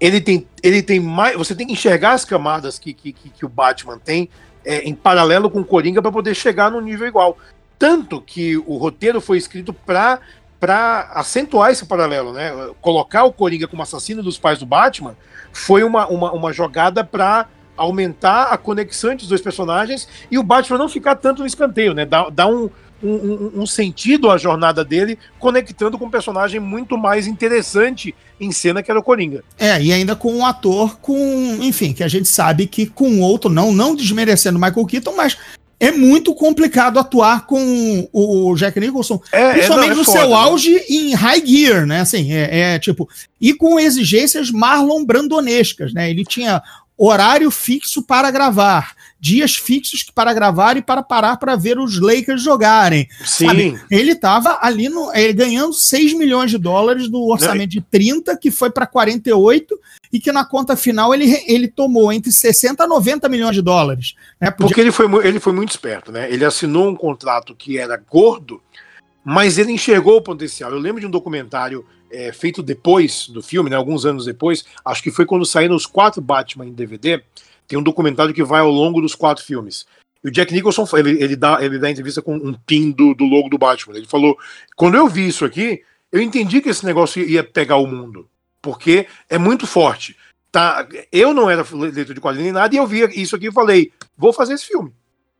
[0.00, 1.36] ele tem, ele tem mais.
[1.36, 4.28] Você tem que enxergar as camadas que, que, que, que o Batman tem
[4.64, 7.38] é, em paralelo com o Coringa para poder chegar no nível igual.
[7.78, 10.20] Tanto que o roteiro foi escrito para
[10.58, 12.50] para acentuar esse paralelo, né?
[12.80, 15.14] Colocar o Coringa como assassino dos pais do Batman
[15.52, 20.42] foi uma, uma, uma jogada para aumentar a conexão entre os dois personagens e o
[20.42, 22.06] Batman não ficar tanto no escanteio, né?
[22.06, 22.70] Dá, dá um,
[23.02, 28.82] um, um, sentido à jornada dele, conectando com um personagem muito mais interessante em cena,
[28.82, 29.44] que era o Coringa.
[29.58, 33.50] É, e ainda com um ator com, enfim, que a gente sabe que com outro,
[33.50, 35.36] não, não desmerecendo Michael Keaton, mas
[35.78, 40.04] é muito complicado atuar com o Jack Nicholson, é, é principalmente é, não, é no
[40.04, 40.34] foda, seu né?
[40.34, 40.80] auge né?
[40.88, 42.00] em high gear, né?
[42.00, 43.08] Assim, é, é, tipo,
[43.40, 46.10] e com exigências Marlon Brandonescas, né?
[46.10, 46.62] Ele tinha
[46.98, 52.42] horário fixo para gravar, dias fixos para gravar e para parar para ver os Lakers
[52.42, 53.06] jogarem.
[53.24, 53.46] Sim.
[53.46, 53.80] Sabe?
[53.90, 58.50] Ele estava ali no, ele, ganhando 6 milhões de dólares do orçamento de 30, que
[58.50, 59.78] foi para 48,
[60.12, 64.14] e que na conta final ele, ele tomou entre 60 a 90 milhões de dólares.
[64.40, 64.50] Né?
[64.50, 64.68] Podia...
[64.68, 66.32] Porque ele foi, ele foi muito esperto, né?
[66.32, 68.62] Ele assinou um contrato que era gordo,
[69.24, 70.70] mas ele enxergou o potencial.
[70.70, 75.02] Eu lembro de um documentário é, feito depois do filme, né, alguns anos depois, acho
[75.02, 77.22] que foi quando saíram os quatro Batman em DVD,
[77.66, 79.86] tem um documentário que vai ao longo dos quatro filmes.
[80.22, 83.24] E o Jack Nicholson, ele, ele, dá, ele dá entrevista com um pin do, do
[83.24, 83.96] logo do Batman.
[83.96, 84.36] Ele falou:
[84.74, 88.28] quando eu vi isso aqui, eu entendi que esse negócio ia pegar o mundo.
[88.60, 90.16] Porque é muito forte.
[90.50, 93.52] Tá, eu não era leitor de quadrinhos nem nada, e eu vi isso aqui e
[93.52, 94.92] falei: vou fazer esse filme.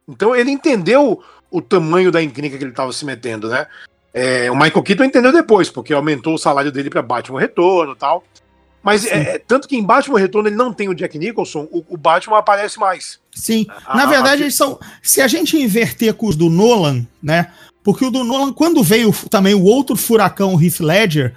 [0.06, 3.66] Então ele entendeu o tamanho da encrenca que ele estava se metendo, né?
[4.18, 7.96] É, o Michael Keaton entendeu depois, porque aumentou o salário dele para Batman Retorno e
[7.96, 8.24] tal.
[8.82, 11.84] Mas é, é, tanto que em Batman Retorno ele não tem o Jack Nicholson, o,
[11.86, 13.20] o Batman aparece mais.
[13.34, 13.66] Sim.
[13.84, 14.80] A, Na verdade, a, eles são.
[15.02, 17.52] Se a gente inverter com os do Nolan, né?
[17.84, 21.34] Porque o do Nolan, quando veio também o outro furacão Heath Ledger,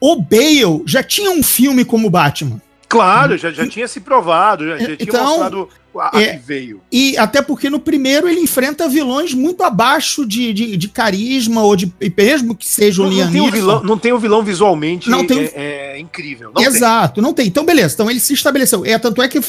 [0.00, 2.58] o Bale já tinha um filme como Batman.
[2.88, 5.68] Claro, já, já tinha se provado, já, já tinha então, mostrado
[6.00, 6.80] a, é, que veio.
[6.90, 11.76] E até porque no primeiro ele enfrenta vilões muito abaixo de, de, de carisma, ou
[11.76, 15.08] de mesmo que seja o Liam não tem um vilão Não tem um vilão visualmente
[15.08, 16.50] não tem, é, é incrível.
[16.54, 17.22] Não Exato, tem.
[17.22, 17.46] não tem.
[17.46, 17.94] Então, beleza.
[17.94, 18.84] Então ele se estabeleceu.
[18.84, 19.40] É, tanto é que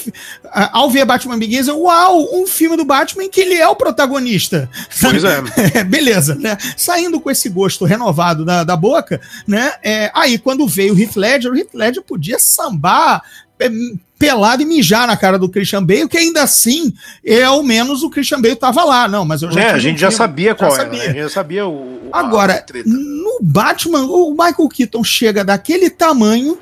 [0.72, 3.76] ao ver Batman Begins, eu, uau, um filme do Batman em que ele é o
[3.76, 4.70] protagonista.
[5.02, 5.44] Pois é.
[5.74, 5.84] é.
[5.86, 6.58] beleza, né?
[6.78, 9.74] Saindo com esse gosto renovado da, da boca, né?
[9.84, 13.22] É, aí, quando veio o Heath Ledger, o Heath Ledger podia sambar
[13.60, 13.70] é,
[14.18, 18.10] pelado e mijar na cara do Christian Bale, que ainda assim, é ao menos o
[18.10, 19.08] Christian Bale tava lá.
[19.08, 21.14] Não, mas eu já é, a gente já sabia qual já era, sabia.
[21.14, 21.22] Né?
[21.24, 22.10] já sabia o.
[22.12, 26.58] Agora, no Batman, o Michael Keaton chega daquele tamanho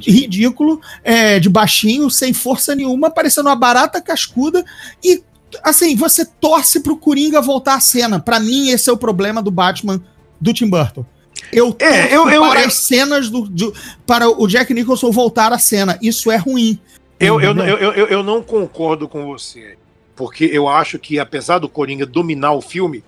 [0.00, 4.64] ridículo, é, de baixinho, sem força nenhuma, parecendo uma barata cascuda
[5.02, 5.22] e
[5.62, 8.20] assim, você torce pro Coringa voltar à cena.
[8.20, 10.00] Para mim esse é o problema do Batman
[10.40, 11.04] do Tim Burton.
[11.52, 13.74] Eu é, eu, eu, para eu, as cenas do, do,
[14.06, 15.98] para o Jack Nicholson voltar à cena.
[16.00, 16.78] Isso é ruim.
[17.24, 19.76] Eu, eu, eu, eu, eu não concordo com você.
[20.14, 23.02] Porque eu acho que, apesar do Coringa dominar o filme,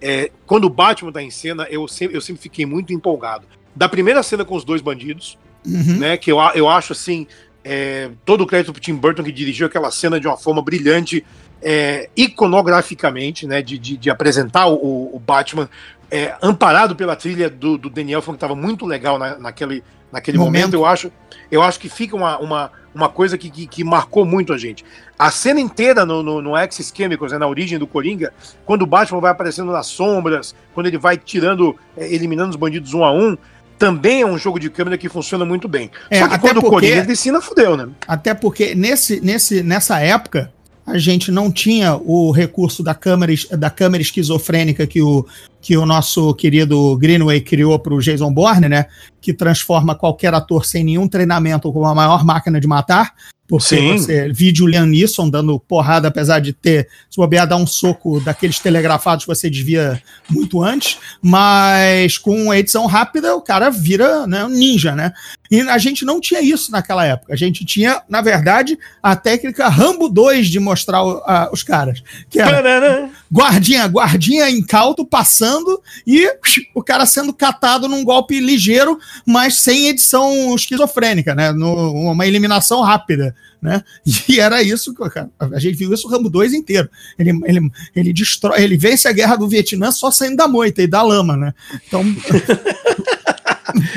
[0.00, 3.46] é, quando o Batman tá em cena, eu sempre, eu sempre fiquei muito empolgado.
[3.74, 5.98] Da primeira cena com os dois bandidos, uhum.
[5.98, 6.16] né?
[6.16, 7.26] Que eu, eu acho assim.
[7.68, 11.26] É, todo o crédito pro Tim Burton que dirigiu aquela cena de uma forma brilhante,
[11.60, 13.60] é, iconograficamente, né?
[13.60, 15.68] De, de, de apresentar o, o Batman
[16.10, 20.52] é, amparado pela trilha do, do Daniel, que estava muito legal na, naquele, naquele momento.
[20.52, 20.74] momento.
[20.74, 21.12] eu acho
[21.50, 24.84] eu acho que fica uma, uma, uma coisa que, que, que marcou muito a gente.
[25.18, 28.32] A cena inteira no, no, no Axis Chemicals, né, na origem do Coringa,
[28.64, 32.94] quando o Batman vai aparecendo nas sombras, quando ele vai tirando, é, eliminando os bandidos
[32.94, 33.36] um a um,
[33.78, 35.90] também é um jogo de câmera que funciona muito bem.
[36.10, 37.88] É, Só que quando porque, o Coringa descina, fudeu, né?
[38.08, 40.50] Até porque nesse, nesse, nessa época,
[40.86, 45.26] a gente não tinha o recurso da câmera, da câmera esquizofrênica que o,
[45.60, 48.86] que o nosso querido Greenway criou para o Jason Bourne, né?
[49.20, 53.12] Que transforma qualquer ator sem nenhum treinamento como a maior máquina de matar.
[53.46, 53.92] Porque Sim.
[53.92, 58.20] você vídeo o Liam Neeson dando porrada, apesar de ter, se bobear, dar um soco
[58.20, 64.26] daqueles telegrafados que você desvia muito antes, mas com a edição rápida o cara vira
[64.26, 65.12] né, um ninja, né?
[65.48, 67.32] E a gente não tinha isso naquela época.
[67.32, 72.02] A gente tinha, na verdade, a técnica Rambo 2 de mostrar o, a, os caras.
[72.28, 76.28] Que era guardinha, guardinha incauto passando e
[76.74, 81.52] o cara sendo catado num golpe ligeiro, mas sem edição esquizofrênica, né?
[81.52, 83.82] No, uma eliminação rápida né?
[84.28, 86.88] E era isso, cara, a gente viu isso o Rambo 2 inteiro.
[87.18, 90.86] Ele, ele, ele destrói, ele vence a guerra do Vietnã só saindo da moita e
[90.86, 91.54] da lama, né?
[91.86, 92.04] Então.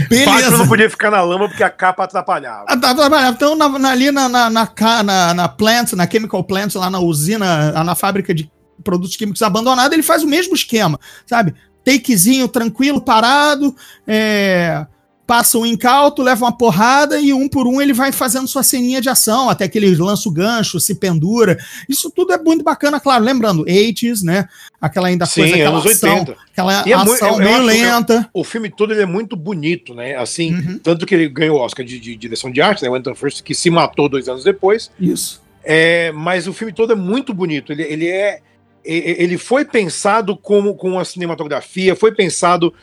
[0.10, 2.65] Batman não podia ficar na lama porque a capa atrapalhava.
[2.67, 3.30] Atrapalhava.
[3.30, 6.99] Então, na, na, ali na, na, na, na, na plant, na chemical plant, lá na
[6.99, 8.52] usina, na fábrica de
[8.84, 11.54] produtos químicos abandonada, ele faz o mesmo esquema, sabe?
[11.84, 13.75] Takezinho tranquilo, parado,
[14.08, 14.86] é,
[15.29, 18.99] passa um incauto, leva uma porrada e um por um ele vai fazendo sua ceninha
[18.99, 21.55] de ação, até que ele lança o gancho, se pendura.
[21.87, 23.23] Isso tudo é muito bacana, claro.
[23.23, 24.49] Lembrando, 80s, né?
[24.81, 26.35] Aquela ainda Sim, coisa, aquela anos ação, 80.
[26.51, 28.27] aquela E é ação eu meio lenta.
[28.33, 30.15] O filme todo ele é muito bonito, né?
[30.15, 30.79] Assim, Uhum.
[30.79, 32.89] tanto que ele ganhou o Oscar de, de direção de arte, né?
[32.89, 34.89] O Anton First, que se matou dois anos depois.
[34.99, 35.43] Isso.
[35.63, 37.71] É, mas o filme todo é muito bonito.
[37.71, 38.39] Ele, ele é.
[38.83, 42.73] Ele foi pensado como com a cinematografia, foi pensado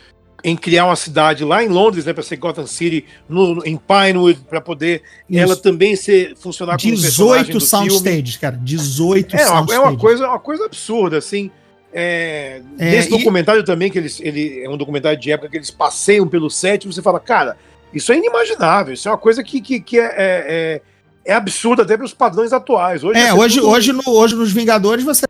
[0.45, 4.41] em criar uma cidade lá em Londres, né, para ser Gotham City, no, em Pinewood,
[4.49, 5.41] para poder Isso.
[5.41, 7.91] ela também ser funcionar como personagem 18 do filme.
[7.91, 8.57] soundstages, cara.
[8.63, 10.01] 18 É uma, é uma soundstages.
[10.01, 11.51] coisa, uma coisa absurda, assim.
[11.93, 15.57] É, É, nesse e- documentário também, que eles, ele é um documentário de época que
[15.57, 17.57] eles passeiam pelo set, e você fala, cara,
[17.93, 20.83] isso é inimaginável, isso é uma coisa que, que, que é, é, é,
[21.25, 23.03] é absurda até para os padrões atuais.
[23.03, 25.26] Hoje É, hoje, tudo- hoje, no, hoje nos Vingadores você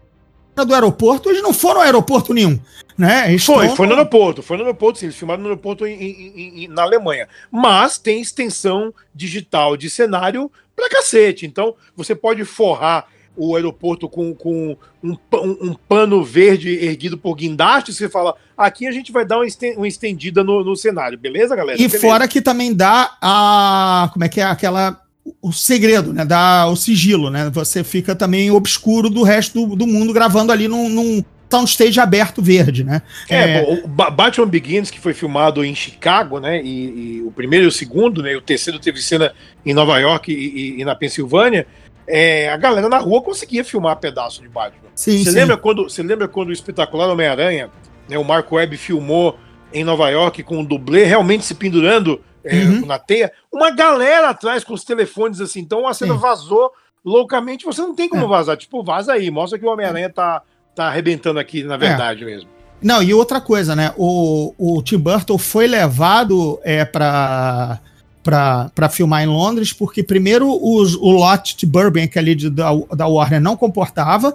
[0.64, 2.58] do aeroporto, eles não foram ao aeroporto nenhum,
[2.96, 3.28] né?
[3.28, 6.64] Eles Foi, foi no aeroporto, foi no aeroporto, sim, eles filmaram no aeroporto em- em-
[6.64, 7.28] em- na Alemanha.
[7.50, 11.46] Mas tem extensão digital de cenário pra cacete.
[11.46, 13.06] Então, você pode forrar
[13.38, 18.86] o aeroporto com, com um, um- um pano verde erguido por guindaste, você fala, aqui
[18.86, 21.78] a gente vai dar uma, esten- uma estendida no, no cenário, beleza, galera?
[21.78, 22.00] E Beleza.
[22.00, 24.08] fora que também dá a.
[24.12, 24.44] Como é que é?
[24.44, 25.02] Aquela.
[25.42, 26.24] O segredo, né?
[26.24, 27.50] Dá o sigilo, né?
[27.52, 32.42] Você fica também obscuro do resto do, do mundo gravando ali num, num soundstage aberto
[32.42, 33.02] verde, né?
[33.28, 36.60] É, bom, o Ba- Batman Begins, que foi filmado em Chicago, né?
[36.62, 38.32] E, e o primeiro e o segundo, né?
[38.32, 39.32] E o terceiro teve cena
[39.64, 41.66] em Nova York e, e- e na Pensilvânia.
[42.08, 44.88] é, a galera na rua conseguia filmar pedaço de Batman.
[44.94, 45.36] sim, Você sim.
[45.36, 47.68] lembra quando, você lembra quando o espetacular Homem-Aranha,
[48.08, 49.36] né, o Marco Webb filmou
[49.72, 52.86] em Nova York com o dublê realmente se pendurando é, Uhum.
[52.86, 53.32] na teia?
[53.52, 56.20] Uma galera atrás com os telefones assim, então a cena Sim.
[56.20, 56.70] vazou
[57.04, 58.28] loucamente, você não tem como É.
[58.28, 58.56] vazar.
[58.56, 60.42] Tipo, vaza aí, mostra que o Homem-Aranha tá,
[60.74, 62.48] tá arrebentando aqui, na verdade mesmo.
[62.82, 63.92] Não, e outra coisa, né?
[63.96, 67.80] O, o Tim Burton foi levado é, para
[68.22, 73.06] para filmar em Londres, porque primeiro os, o lote de Burbank ali de, da, da
[73.06, 74.34] Warner não comportava,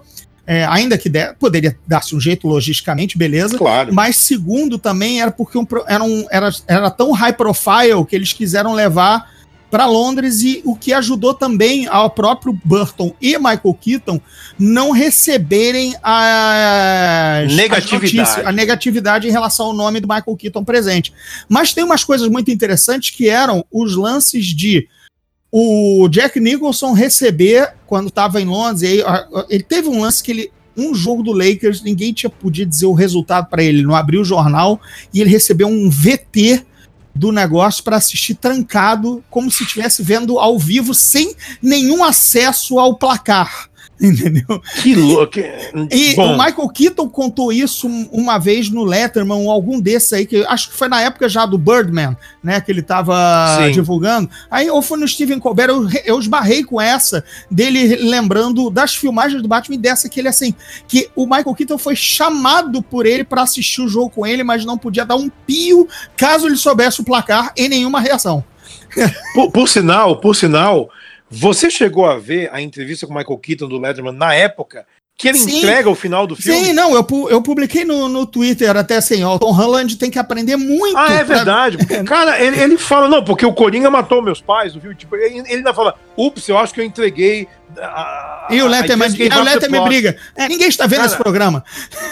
[0.54, 3.58] é, ainda que der- poderia dar-se um jeito logisticamente, beleza.
[3.58, 3.94] Claro.
[3.94, 8.34] Mas segundo também era porque um era, um, era, era tão high profile que eles
[8.34, 9.32] quiseram levar
[9.70, 14.20] para Londres e o que ajudou também ao próprio Burton e Michael Keaton
[14.60, 17.86] não receberem as Negatividade.
[17.86, 21.14] as notícias, a negatividade em relação ao nome do Michael Keaton presente.
[21.48, 24.90] Mas tem umas coisas muito interessantes que eram os lances de
[25.52, 29.04] o Jack Nicholson receber quando estava em Londres, aí,
[29.50, 32.94] ele teve um lance que ele um jogo do Lakers, ninguém tinha podia dizer o
[32.94, 34.80] resultado para ele, não abriu o jornal
[35.14, 36.66] e ele recebeu um VT
[37.14, 42.96] do negócio para assistir trancado, como se estivesse vendo ao vivo sem nenhum acesso ao
[42.96, 43.70] placar.
[44.04, 44.60] Entendeu?
[44.82, 45.40] Que louco.
[45.92, 50.26] E Bom, o Michael Keaton contou isso um- uma vez no Letterman, algum desses aí,
[50.26, 52.60] que acho que foi na época já do Birdman, né?
[52.60, 53.16] Que ele tava
[53.60, 53.72] Sim.
[53.72, 54.28] divulgando.
[54.50, 59.40] Aí, ou foi no Steven Colbert, eu, eu esbarrei com essa, dele lembrando das filmagens
[59.42, 60.56] do Batman e dessa que ele, assim,
[60.88, 64.66] que o Michael Keaton foi chamado por ele para assistir o jogo com ele, mas
[64.66, 65.88] não podia dar um pio
[66.18, 68.44] caso ele soubesse o placar e nenhuma reação.
[69.36, 70.90] por, por sinal, por sinal,
[71.32, 74.86] você chegou a ver a entrevista com o Michael Keaton do Letterman na época
[75.18, 75.60] que ele Sim.
[75.60, 76.66] entrega o final do filme?
[76.66, 79.96] Sim, não, eu, pu- eu publiquei no, no Twitter até assim, ó, o Tom Holland
[79.98, 80.98] tem que aprender muito.
[80.98, 81.78] Ah, é pra- verdade.
[81.78, 84.96] Porque, cara, ele, ele fala, não, porque o Coringa matou meus pais filme.
[84.96, 87.48] Tipo, ele, ele ainda fala, ups, eu acho que eu entreguei.
[87.80, 90.18] A- E o Letterman, e o up the Letterman plot." briga.
[90.36, 91.64] É, ninguém está vendo Cara, esse programa.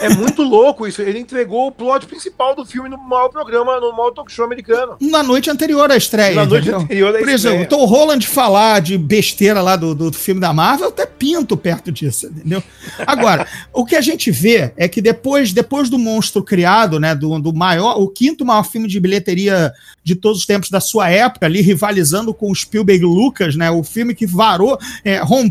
[0.02, 1.02] É muito louco isso.
[1.02, 4.95] Ele entregou o plot principal do filme no maior programa, no maior talk show americano.
[5.02, 6.36] Na noite anterior à estreia.
[6.36, 6.80] Na noite entendeu?
[6.82, 7.65] anterior da Por exemplo, estreia.
[7.65, 11.58] o Tom Holland falar de besteira lá do, do filme da Marvel, eu até pinto
[11.58, 12.63] perto disso, entendeu?
[13.06, 17.38] Agora, o que a gente vê é que depois, depois do monstro criado, né, do,
[17.39, 19.72] do maior, o quinto maior filme de bilheteria
[20.04, 23.84] de todos os tempos da sua época, ali rivalizando com o Spielberg Lucas, né, o
[23.84, 25.49] filme que varou, é, rompeu,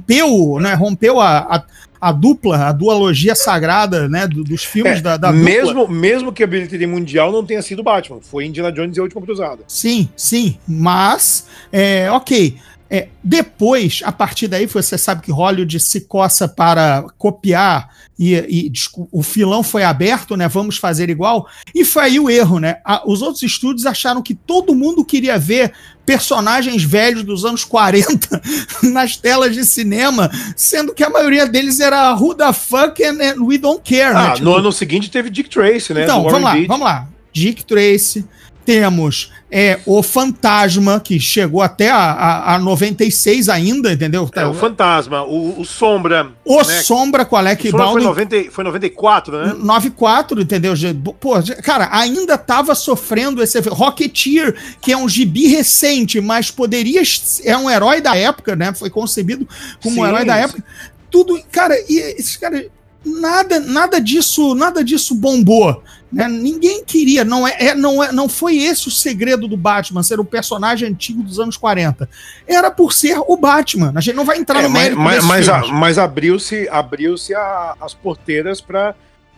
[0.60, 1.62] né, rompeu a, a,
[2.00, 5.44] a dupla, a dualogia sagrada, né, do- dos filmes É, da, da dupla.
[5.44, 9.02] mesmo, mesmo que a bilheteria mundial não tenha sido Batman, foi Indiana Jones e a
[9.02, 9.62] Última Cruzada.
[9.66, 12.56] Sim, sim, mas, é, ok.
[12.90, 18.72] É, depois, a partir daí, você sabe que Hollywood se coça para copiar e, e
[19.12, 20.48] o filão foi aberto, né?
[20.48, 21.46] Vamos fazer igual.
[21.74, 22.78] E foi aí o erro, né?
[22.84, 25.72] A- os outros estúdios acharam que todo mundo queria ver
[26.06, 28.40] personagens velhos dos anos 40
[28.90, 33.58] nas telas de cinema, sendo que a maioria deles era Who the fuck and, we
[33.58, 34.20] don't care, né?
[34.28, 36.04] Ah, Tipo, no ano seguinte teve Dick Tracy, né?
[36.04, 37.08] então, vamos lá, vamos lá.
[37.30, 38.24] Dick Tracy,
[38.68, 44.28] temos é, o Fantasma, que chegou até a, a, a 96 ainda, entendeu?
[44.34, 46.32] É, o Fantasma, o, o Sombra.
[46.44, 46.82] O né?
[46.82, 48.02] Sombra com Alec Baldwin.
[48.02, 49.54] Foi, 90, foi 94, né?
[49.58, 50.74] 94, entendeu?
[51.18, 57.00] Pô, cara, ainda tava sofrendo esse Rocketeer, que é um gibi recente, mas poderia.
[57.44, 58.74] É um herói da época, né?
[58.74, 59.48] Foi concebido
[59.82, 60.62] como sim, um herói da época.
[61.10, 62.66] Tudo, cara, e esses caras
[63.04, 65.82] nada, nada disso, nada disso bombou.
[66.12, 66.26] Né?
[66.26, 70.18] Ninguém queria, não é, é, não é, não foi esse o segredo do Batman, ser
[70.18, 72.08] um personagem antigo dos anos 40.
[72.46, 73.92] Era por ser o Batman.
[73.94, 77.92] A gente não vai entrar é, no mérito Mas, mas, a, mas abriu-se abriu-se as
[77.94, 78.94] porteiras para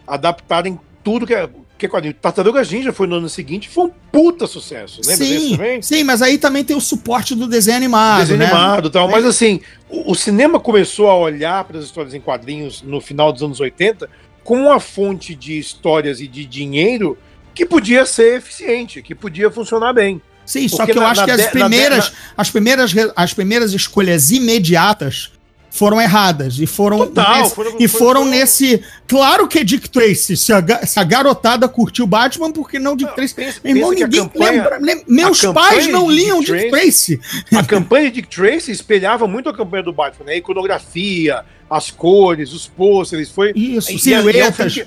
[0.07, 1.49] adaptarem tudo que é
[1.81, 2.14] que quadrinho.
[2.14, 5.01] Tartarugas Ninja foi no ano seguinte, foi um puta sucesso.
[5.05, 5.83] Lembra sim, também?
[5.83, 8.20] Sim, mas aí também tem o suporte do desenho animado.
[8.20, 8.47] Desenho né?
[8.47, 9.09] animado tal.
[9.09, 9.12] É.
[9.12, 13.33] Mas assim, o, o, cinema começou a olhar para as histórias em quadrinhos no final
[13.33, 14.09] dos anos 80
[14.45, 17.16] como uma fonte de histórias e de dinheiro
[17.55, 20.20] que podia ser eficiente, que podia funcionar bem.
[20.45, 24.31] Sim, Porque só que eu acho que as primeiras, na, as primeiras, as primeiras escolhas
[24.31, 25.31] imediatas
[25.71, 29.89] foram erradas e foram, Total, nesse, foram e foram, foram, nesse claro que é Dick
[29.89, 33.35] Tracy se a, se a garotada curtiu Batman porque não Dick Tracy?
[33.35, 37.55] pensa, irmão ninguém campanha, lembra meus pais não liam Dick Tracy, Tracy.
[37.57, 40.33] A campanha de Dick Tracy espelhava muito a campanha do Batman né?
[40.33, 44.83] a iconografia as cores os pôsteres foi isso e, silhuetas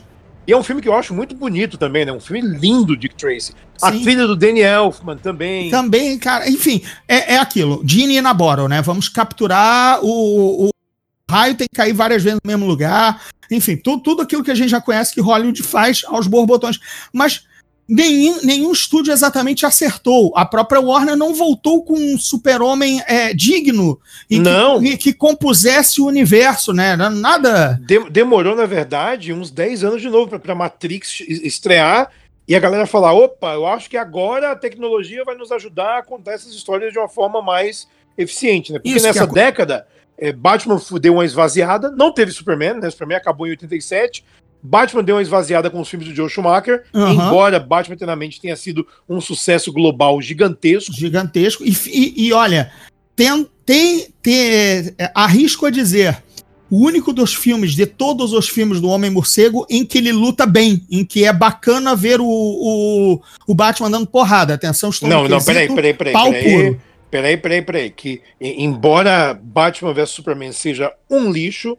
[0.46, 2.12] e é, um filme que eu acho muito bonito também, né?
[2.12, 3.54] Um filme lindo, Dick Tracy.
[3.82, 4.04] A Sim.
[4.04, 5.70] trilha do Danny Elfman também.
[5.70, 6.50] Também, cara.
[6.50, 7.82] Enfim, é, é aquilo.
[7.86, 8.82] Genie e Naboro, né?
[8.82, 10.70] Vamos capturar o, o,
[11.30, 13.22] raio tem que cair várias vezes no mesmo lugar.
[13.50, 16.80] Enfim, tudo, tudo aquilo que a gente já conhece que Hollywood faz aos borbotões.
[17.14, 17.46] Mas
[17.94, 20.34] nenhum, nenhum estúdio exatamente acertou.
[20.36, 24.82] A própria Warner não voltou com um super-homem é, digno e não.
[24.82, 26.96] Que, que, compusesse o universo, né?
[26.96, 27.80] Nada.
[28.10, 32.10] demorou, na verdade, uns 10 anos de novo para Matrix estrear
[32.48, 36.04] e a galera falar: opa, eu acho que agora a tecnologia vai nos ajudar a
[36.04, 37.88] contar essas histórias de uma forma mais
[38.18, 38.80] eficiente, né?
[38.80, 39.86] Porque Isso, nessa década
[40.18, 42.90] é, Batman deu uma esvaziada, não teve Superman, né?
[42.90, 44.24] Superman acabou em 87.
[44.64, 47.12] Batman deu uma esvaziada com os filmes do Joe Schumacher, uhum.
[47.12, 50.94] embora Batman eternamente tenha sido um sucesso global gigantesco.
[50.94, 51.64] Gigantesco.
[51.66, 52.72] E, e, e olha,
[53.16, 56.24] tem, tem, tem, é, arrisco a dizer,
[56.72, 60.86] o único dos filmes, de todos os filmes do Homem-Morcego, em que ele luta bem,
[60.90, 64.54] em que é bacana ver o, o, o Batman dando porrada.
[64.54, 66.14] Atenção, estou Não, não, peraí, peraí, peraí.
[66.14, 66.44] Pau peraí.
[66.44, 66.82] puro
[67.14, 71.78] peraí, peraí, peraí, que embora Batman vs Superman seja um lixo,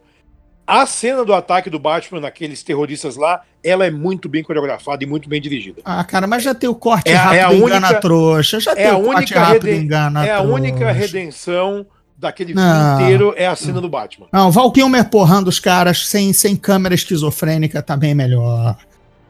[0.67, 5.07] a cena do ataque do Batman naqueles terroristas lá, ela é muito bem coreografada e
[5.07, 5.81] muito bem dirigida.
[5.85, 8.71] Ah, cara, mas já tem o corte é, rápido é a única, engana trouxa, já
[8.71, 11.85] é tem a o corte rápido engana É a única redenção
[12.17, 14.27] daquele não, filme inteiro é a cena do Batman.
[14.31, 18.77] Não, Val Kilmer porrando os caras sem, sem câmera esquizofrênica tá bem melhor.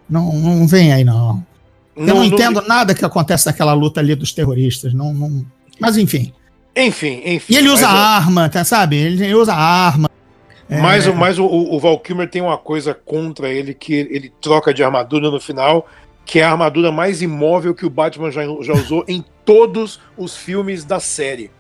[0.09, 1.43] Não, não vem aí, não.
[1.95, 2.67] Eu não, não entendo não...
[2.67, 4.93] nada que acontece naquela luta ali dos terroristas.
[4.93, 5.45] Não, não,
[5.79, 6.31] mas enfim.
[6.75, 7.53] Enfim, enfim.
[7.53, 8.97] E ele usa arma, tá, sabe?
[8.97, 10.09] Ele usa arma.
[10.69, 11.11] Mas, é...
[11.11, 15.29] mas o, o Val Kilmer tem uma coisa contra ele, que ele troca de armadura
[15.29, 15.87] no final,
[16.25, 20.35] que é a armadura mais imóvel que o Batman já, já usou em todos os
[20.35, 21.51] filmes da série.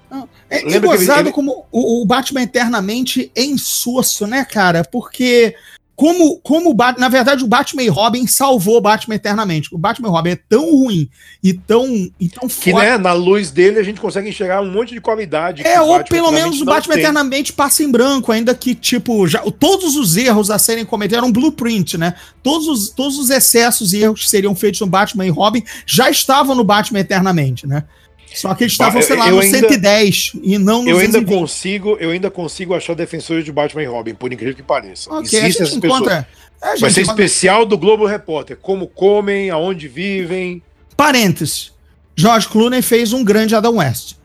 [0.49, 1.31] É, é gozado ele...
[1.31, 4.83] como o, o Batman eternamente é insosso, né, cara?
[4.83, 5.55] Porque
[5.95, 9.73] como, como o Batman, na verdade, o Batman e Robin salvou o Batman eternamente.
[9.73, 11.09] O Batman e Robin é tão ruim
[11.41, 11.87] e tão,
[12.19, 15.65] e tão Que, né, na luz dele a gente consegue enxergar um monte de qualidade.
[15.65, 17.03] É, ou pelo menos o Batman tem.
[17.03, 21.29] eternamente passa em branco, ainda que, tipo, já, todos os erros a serem cometidos eram
[21.29, 22.15] um blueprint, né?
[22.43, 26.09] Todos os, todos os excessos e erros que seriam feitos no Batman e Robin já
[26.09, 27.85] estavam no Batman eternamente, né?
[28.33, 31.97] Só que eles estavam, sei lá, no ainda, 110 e não no Eu ainda consigo,
[31.99, 35.13] eu ainda consigo achar defensores de Batman e Robin, por incrível que pareça.
[35.13, 36.27] Okay, Existem essas encontra,
[36.59, 36.81] pessoas.
[36.81, 37.23] Vai ser encontra...
[37.23, 40.61] especial do Globo Repórter, como comem, aonde vivem.
[40.97, 41.71] Parênteses.
[42.15, 44.15] George Clooney fez um grande Adam West.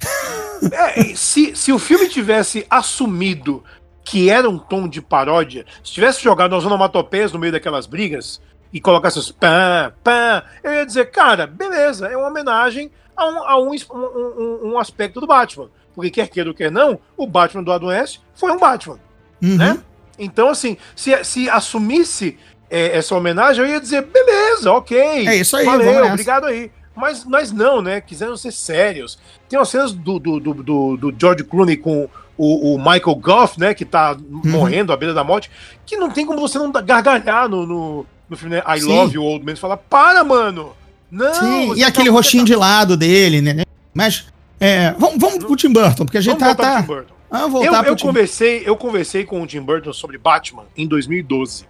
[0.72, 3.62] É, se, se o filme tivesse assumido
[4.02, 8.40] que era um tom de paródia, se tivesse jogado as onomatopeias no meio daquelas brigas
[8.72, 13.44] e colocasse os pã, pã, eu ia dizer, cara, beleza, é uma homenagem a um,
[13.44, 15.68] a um, um, um, aspecto do Batman.
[15.94, 18.98] Porque quer queira ou quer não, o Batman do Adam West foi um Batman.
[19.42, 19.56] Uhum.
[19.56, 19.78] Né?
[20.18, 22.38] Então, assim, se, se assumisse
[22.70, 24.98] é, essa homenagem, eu ia dizer, beleza, ok.
[24.98, 26.70] É isso aí, valeu, obrigado aí.
[26.94, 28.00] Mas, mas não, né?
[28.00, 29.18] Quiseram ser sérios.
[29.48, 33.58] Tem umas cenas do, do, do, do, do George Clooney com o, o, Michael Goff,
[33.58, 33.74] né?
[33.74, 34.42] Que tá uhum.
[34.44, 35.50] morrendo à beira da morte,
[35.84, 38.62] que não tem como você não gargalhar no, no, no filme, né?
[38.66, 38.96] I Sim.
[38.96, 39.56] Love You Old Man.
[39.56, 40.72] Você fala, para, mano!
[41.14, 43.62] Não, Sim, e aquele tá roxinho de lado dele, né?
[43.94, 44.26] Mas
[44.58, 46.82] é, vamos, vamos pro Tim Burton, porque a gente vamos tá.
[46.82, 47.04] tá...
[47.30, 51.66] Ah, voltar eu, eu conversei, eu conversei com o Tim Burton sobre Batman em 2012.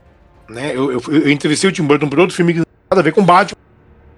[0.49, 0.75] Né?
[0.75, 3.05] Eu, eu, eu entrevistei o Tim Burton por outro filme que não tem nada a
[3.05, 3.61] ver com Batman.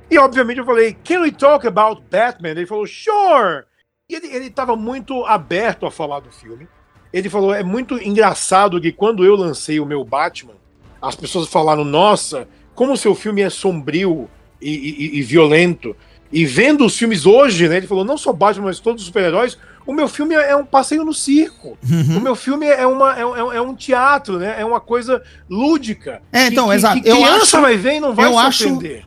[0.09, 2.51] E obviamente eu falei, can we talk about Batman?
[2.51, 3.65] Ele falou, sure!
[4.09, 6.69] E ele, ele tava muito aberto a falar do filme.
[7.13, 10.55] Ele falou, é muito engraçado que quando eu lancei o meu Batman,
[11.03, 14.29] as pessoas falaram, nossa, como o seu filme é sombrio
[14.61, 15.95] e, e- e violento.
[16.33, 17.77] E vendo os filmes hoje, né?
[17.77, 21.05] Ele falou, não só Batman, mas todos os super-heróis, o meu filme é um passeio
[21.05, 21.79] no circo.
[21.89, 22.19] Uhum.
[22.19, 24.57] O meu filme é, uma, é, um- é um teatro, né?
[24.59, 26.21] É uma coisa lúdica.
[26.33, 27.01] É, então, que, exato.
[27.01, 28.65] Que Eu criança acho- vai ver e não vai eu acho-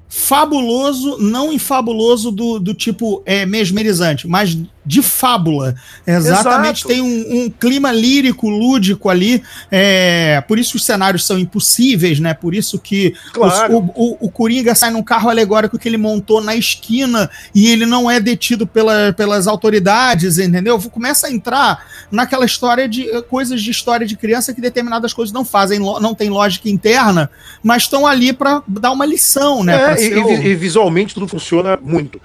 [0.08, 4.58] fabuloso, não infabuloso do, do tipo é, mesmerizante, mas
[4.90, 5.76] de fábula.
[6.08, 6.88] Exatamente, Exato.
[6.88, 9.44] tem um, um clima lírico, lúdico ali.
[9.70, 12.34] É, por isso os cenários são impossíveis, né?
[12.34, 13.78] Por isso que Claro.
[13.78, 17.68] os- o, o, o Coringa sai num carro alegórico que ele montou na esquina e
[17.68, 20.80] ele não é detido pela, pelas autoridades, entendeu?
[20.90, 25.32] Começa a entrar naquela história de eh, coisas de história de criança que determinadas coisas
[25.32, 27.30] não fazem, não tem lógica interna,
[27.62, 29.94] mas estão ali para dar uma lição, né?
[30.00, 32.20] É, e, e visualmente tudo funciona muito.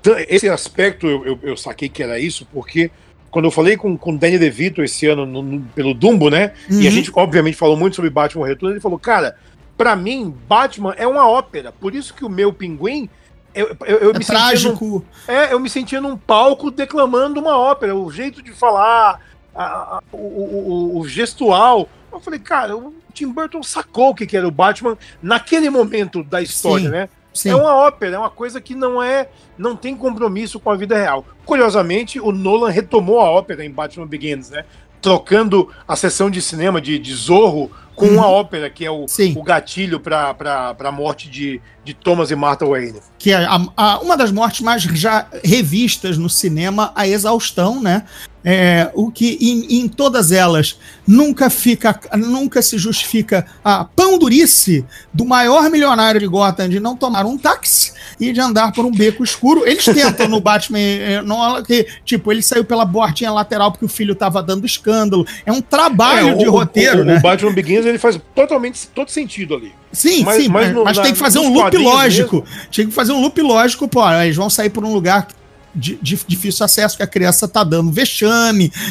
[0.00, 2.90] Então, Esse aspecto eu, eu, eu saquei que era isso, porque
[3.30, 6.52] quando eu falei com, com o Danny DeVito esse ano no- no- pelo Dumbo, né?
[6.68, 6.90] E a Uhum.
[6.90, 9.36] gente, obviamente, falou muito sobre Batman Retorno, ele falou, cara,
[9.76, 11.70] pra mim, Batman é uma ópera.
[11.72, 13.08] Por isso que o meu pinguim.
[13.54, 14.46] Eu, eu, eu é me sentia num,
[14.76, 15.04] trágico.
[15.26, 19.20] é, eu me sentia num palco declamando uma ópera, o jeito de falar,
[19.54, 21.88] a- a- o, o- o- o gestual.
[22.12, 26.22] Eu falei, cara, o Tim Burton sacou o que que era o Batman naquele momento
[26.24, 26.90] da história, Sim.
[26.90, 27.08] né?
[27.42, 27.50] Sim.
[27.50, 30.94] É uma ópera, é uma coisa que não é, não tem compromisso com a vida
[30.94, 31.24] real.
[31.46, 34.66] Curiosamente, o Nolan retomou a ópera em Batman Begins, né?
[35.00, 38.14] Trocando a sessão de cinema de, de Zorro com Uhum.
[38.14, 39.34] uma ópera, que é o, Sim.
[39.36, 40.34] o gatilho para
[40.78, 43.00] a morte de, de Thomas e Martha Wayne.
[43.18, 48.04] que é a- a- uma das mortes mais já revistas no cinema, a exaustão, né?
[48.42, 54.82] É, o que em, em todas elas nunca fica, nunca se justifica a pão durice
[55.12, 58.90] do maior milionário de Gotham de não tomar um táxi e de andar por um
[58.90, 59.66] beco escuro.
[59.68, 63.88] Eles tentam no Batman, é, no- que, tipo, ele saiu pela portinha lateral porque o
[63.88, 65.26] filho tava dando escândalo.
[65.44, 67.18] É um trabalho É, de o- roteiro, o, né?
[67.18, 69.72] O Batman Begins ele faz totalmente todo sentido ali.
[69.92, 72.44] Sim, Mas- sim, mas mas, no- mas na- tem que fazer um loop lógico.
[72.70, 74.08] Tinha que fazer um loop lógico, pô.
[74.12, 75.26] Eles vão sair por um lugar
[75.72, 78.72] de, de difícil acesso, que a criança tá dando vexame?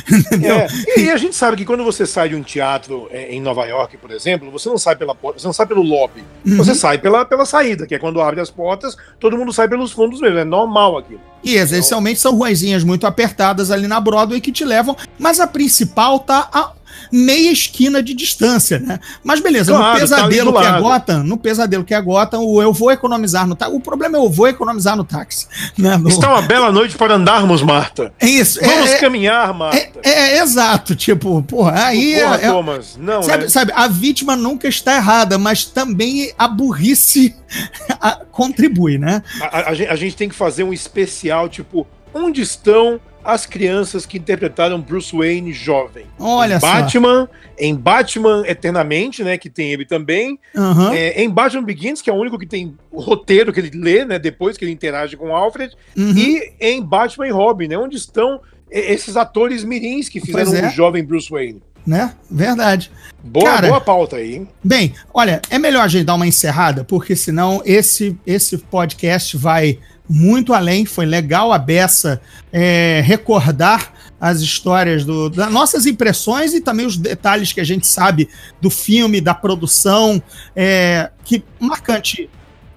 [0.41, 3.41] É, e, e a gente sabe que quando você sai de um teatro é, em
[3.41, 6.55] Nova York, por exemplo, você não sai pela porta, você não sai pelo lobby, Uhum.
[6.55, 9.91] você sai pela, pela saída, que é quando abre as portas, todo mundo sai pelos
[9.91, 11.19] fundos mesmo, é normal aquilo.
[11.43, 16.19] E essencialmente são ruazinhas muito apertadas ali na Broadway que te levam, mas a principal
[16.19, 16.71] tá a
[17.11, 18.99] meia esquina de distância, né?
[19.23, 20.79] Mas beleza, Claro, no tá pesadelo do que é.
[20.79, 23.75] Gotham, no pesadelo que é Gotham, o eu vou economizar no táxi.
[23.75, 25.47] O problema é eu vou economizar no táxi.
[25.77, 25.97] Né?
[25.97, 28.13] No- Está uma bela noite para andarmos, Marta.
[28.19, 28.59] É isso.
[28.61, 29.77] Vamos é, é, caminhar, Marta.
[30.03, 33.49] é, é exato, tipo, porra, aí Porra, é- é, Thomas, não, Sabe, né?
[33.49, 37.35] sabe, a vítima nunca está errada, mas também a burrice
[38.31, 39.21] contribui, né?
[39.41, 44.17] A, a- a gente tem que fazer um especial, tipo, onde estão as crianças que
[44.17, 46.05] interpretaram Bruce Wayne jovem?
[46.17, 46.67] Olha em só.
[46.67, 50.93] Batman, em Batman Eternamente, né, que tem ele também, Aham.
[50.93, 54.05] É, em Batman Begins, que é o único que tem o roteiro que ele lê,
[54.05, 54.17] né?
[54.17, 55.75] Depois que ele interage com Alfred.
[55.97, 56.17] Uhum.
[56.17, 57.77] E em Batman e Robin, né?
[57.77, 58.41] Onde estão
[58.71, 60.67] esses atores mirins que fizeram é.
[60.67, 61.61] o jovem Bruce Wayne.
[61.85, 62.13] Né?
[62.29, 62.91] Verdade.
[63.23, 64.47] Boa, Cara- boa pauta aí, hein?
[64.63, 69.79] Bem, olha, é melhor a gente dar uma encerrada, porque senão esse, esse podcast vai
[70.09, 70.85] muito além.
[70.85, 72.19] Foi legal a beça
[72.51, 77.87] é, recordar as histórias do, das nossas impressões e também os detalhes que a gente
[77.87, 78.27] sabe
[78.59, 80.21] do filme, da produção,
[80.55, 82.29] é, que marcante.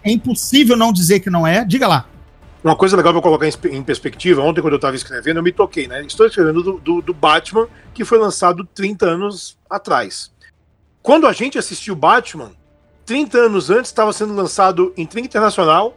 [0.04, 1.64] É impossível não dizer que não é.
[1.64, 2.08] Diga lá.
[2.62, 5.88] Uma coisa legal eu colocar em, perspectiva, ontem quando eu tava escrevendo, eu me toquei,
[5.88, 6.04] né?
[6.04, 10.30] Estou escrevendo do, do- do Batman, que foi lançado 30 anos atrás.
[11.02, 12.52] Quando a gente assistiu Batman,
[13.04, 15.96] 30 anos antes estava sendo lançado em trinca internacional,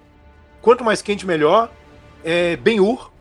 [0.65, 1.71] quanto mais quente melhor,
[2.23, 3.11] é, Ben-Hur.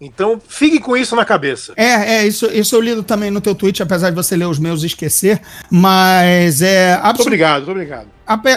[0.00, 1.72] Então, fique com isso na cabeça.
[1.76, 4.60] É, é, isso, isso eu lido também no teu tweet, apesar de você ler os
[4.60, 7.26] meus e esquecer, mas é Muito absolutamente.
[7.26, 8.06] obrigado, muito obrigado.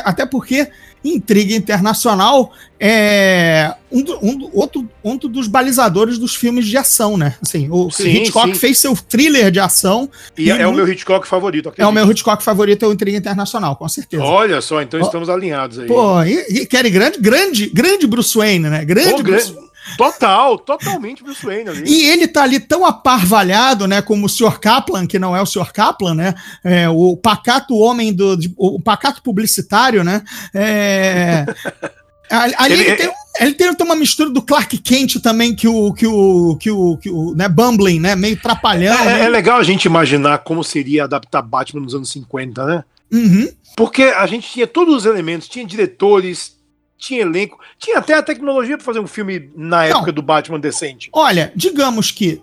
[0.06, 0.70] Até porque
[1.04, 7.36] Intriga Internacional é um, um outro, outro dos balizadores dos filmes de ação, né?
[7.42, 8.54] Assim, o Sim, Hitchcock sim.
[8.56, 11.72] fez seu thriller de ação, E E é o mu- meu Hitchcock favorito.
[11.78, 14.24] é o meu Hitchcock favorito, é o Intriga Internacional, com certeza.
[14.24, 15.04] Olha só, então Ó.
[15.04, 15.88] estamos alinhados aí.
[15.88, 18.84] Pô, e, e quer grande, grande, grande Bruce Wayne, né?
[18.86, 19.54] Grande Pô, Bruce
[19.98, 21.84] Total, totalmente Bruce Wayne ali.
[21.86, 24.60] E ele tá ali tão aparvalhado, né, como o Sr.
[24.60, 25.72] Kaplan, que não é o Sr.
[25.74, 30.24] Kaplan, né, é, o pacato homem do, o pacato publicitário, né,
[30.54, 31.46] é,
[32.30, 36.08] ali Ele- ele, tem, ele tem, uma mistura do Clark Kent também, que o, que
[36.08, 39.26] o, que o, que o né, Bumbling, né, meio trapalhão, É, né?
[39.26, 42.84] é legal a gente imaginar como seria adaptar Batman nos anos 50, né?
[43.12, 46.56] Uhum, Porque a gente tinha todos os elementos, tinha diretores,
[47.04, 51.10] tinha elenco, tinha até a tecnologia para fazer um filme na época do Batman decente.
[51.12, 52.42] Olha, digamos que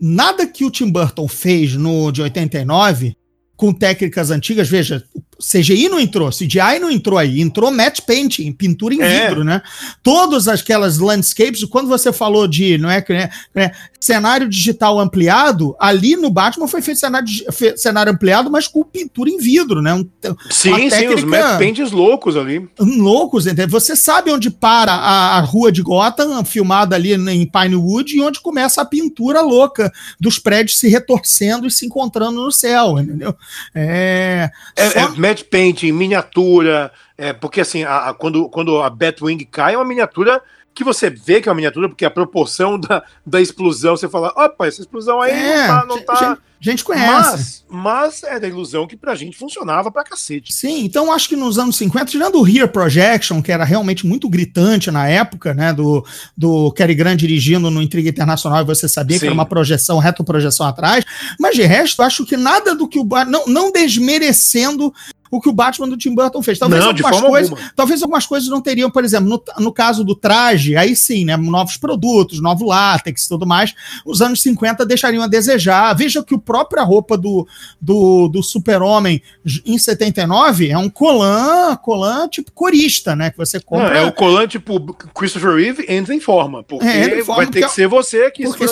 [0.00, 3.16] nada que o Tim Burton fez no de 89
[3.56, 5.04] com técnicas antigas, veja,
[5.42, 9.26] CGI não entrou, CGI não entrou aí, entrou matte painting, pintura em é.
[9.26, 9.60] vidro, né?
[10.02, 16.16] Todas aquelas landscapes, quando você falou de, não é, né, né, cenário digital ampliado, ali
[16.16, 17.28] no Batman foi feito cenário,
[17.76, 19.92] cenário ampliado, mas com pintura em vidro, né?
[19.94, 20.08] Um,
[20.48, 22.68] sim, sim, os matte paintings loucos ali.
[22.78, 23.68] Loucos, entendeu?
[23.68, 28.40] Você sabe onde para a, a rua de Gotham, filmada ali em Pinewood, e onde
[28.40, 33.34] começa a pintura louca dos prédios se retorcendo e se encontrando no céu, entendeu?
[33.74, 34.98] É, é, só...
[34.98, 39.78] é matte painting, miniatura, é, porque assim, a, a, quando, quando a Batwing cai, é
[39.78, 40.42] uma miniatura
[40.74, 44.32] que você vê que é uma miniatura, porque a proporção da, da explosão, você fala,
[44.36, 45.86] opa, essa explosão aí é, não tá.
[45.86, 46.14] Não tá...
[46.14, 47.10] Gente, gente conhece.
[47.10, 50.52] Mas, mas é da ilusão que pra gente funcionava pra cacete.
[50.52, 54.28] Sim, então acho que nos anos 50, tirando o Rear Projection, que era realmente muito
[54.28, 56.04] gritante na época, né, do,
[56.36, 59.20] do Cary Grant dirigindo no Intriga Internacional, e você sabia Sim.
[59.20, 61.04] que era uma projeção, retroprojeção atrás,
[61.38, 63.06] mas de resto, acho que nada do que o.
[63.26, 64.92] Não, não desmerecendo
[65.32, 66.58] o que o Batman do Tim Burton fez.
[66.58, 70.14] Talvez, não, algumas, coisas, talvez algumas coisas não teriam, por exemplo, no, no caso do
[70.14, 71.38] traje, aí sim, né?
[71.38, 73.74] Novos produtos, novo látex e tudo mais.
[74.04, 75.94] Os anos 50 deixariam a desejar.
[75.94, 77.48] Veja que o própria roupa do,
[77.80, 79.22] do, do Super-Homem
[79.64, 83.30] em 79 é um colan, colan tipo corista, né?
[83.30, 83.88] Que você compra.
[83.88, 84.78] Não, é o colan tipo
[85.14, 86.62] Christopher Reeve entra em forma.
[86.62, 88.66] Porque é, entra em forma, vai ter que ser você que porque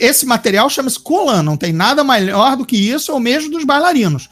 [0.00, 4.28] Esse material chama-se colan, não tem nada melhor do que isso, ou mesmo dos bailarinos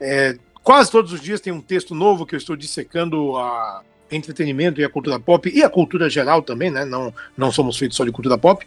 [0.00, 4.80] É, quase todos os dias tem um texto novo que eu estou dissecando a entretenimento
[4.80, 6.84] e a cultura pop e a cultura geral também, né?
[6.84, 8.66] Não, não somos feitos só de cultura pop.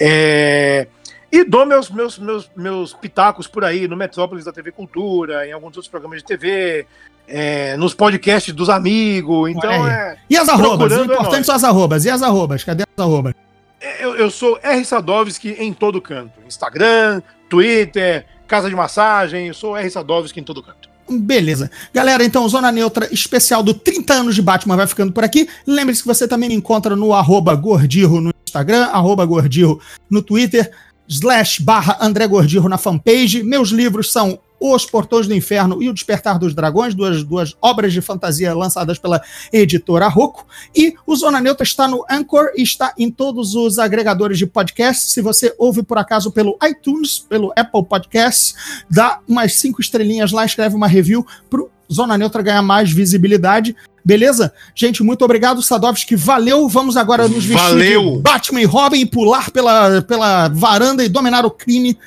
[0.00, 0.86] É,
[1.30, 5.52] e dou meus, meus, meus, meus pitacos por aí no Metrópolis da TV Cultura, em
[5.52, 6.86] alguns outros programas de TV,
[7.26, 9.50] é, nos podcasts dos amigos.
[9.50, 10.16] Então é.
[10.28, 10.90] E as arrobas?
[10.92, 12.04] O importante é são as arrobas.
[12.06, 12.64] E as arrobas?
[12.64, 13.34] Cadê as arrobas?
[13.80, 14.84] É, eu, eu sou R.
[14.84, 19.48] Sadovski em todo canto: Instagram, Twitter, casa de massagem.
[19.48, 19.90] Eu sou R.
[19.90, 20.88] Sadovski em todo canto.
[21.10, 21.70] Beleza.
[21.92, 25.48] Galera, então, Zona Neutra especial do 30 anos de Batman vai ficando por aqui.
[25.66, 29.80] Lembre-se que você também me encontra no arroba Gordirro no Instagram, arroba Gordirro
[30.10, 30.70] no Twitter,
[31.08, 33.42] slash barra André Gordirro na fanpage.
[33.42, 37.92] Meus livros são os Portões do Inferno e O Despertar dos Dragões, duas, duas obras
[37.92, 40.46] de fantasia lançadas pela editora Rocco.
[40.74, 45.10] E o Zona Neutra está no Anchor e está em todos os agregadores de podcast.
[45.10, 48.54] Se você ouve por acaso pelo iTunes, pelo Apple Podcasts,
[48.90, 53.74] dá umas cinco estrelinhas lá, escreve uma review pro Zona Neutra ganhar mais visibilidade.
[54.04, 54.52] Beleza?
[54.74, 56.16] Gente, muito obrigado, Sadovski.
[56.16, 56.68] Valeu.
[56.68, 58.16] Vamos agora nos vestir Valeu.
[58.16, 61.98] de Batman e Robin e pular pela, pela varanda e dominar o crime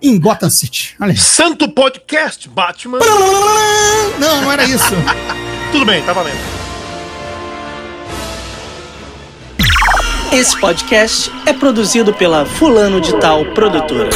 [0.00, 0.96] em Gotham City.
[1.00, 1.16] Olha aí.
[1.16, 2.98] Santo Podcast, Batman.
[4.18, 4.94] Não, não era isso.
[5.72, 6.38] Tudo bem, tá valendo.
[10.32, 14.10] Esse podcast é produzido pela Fulano de Tal Produtora.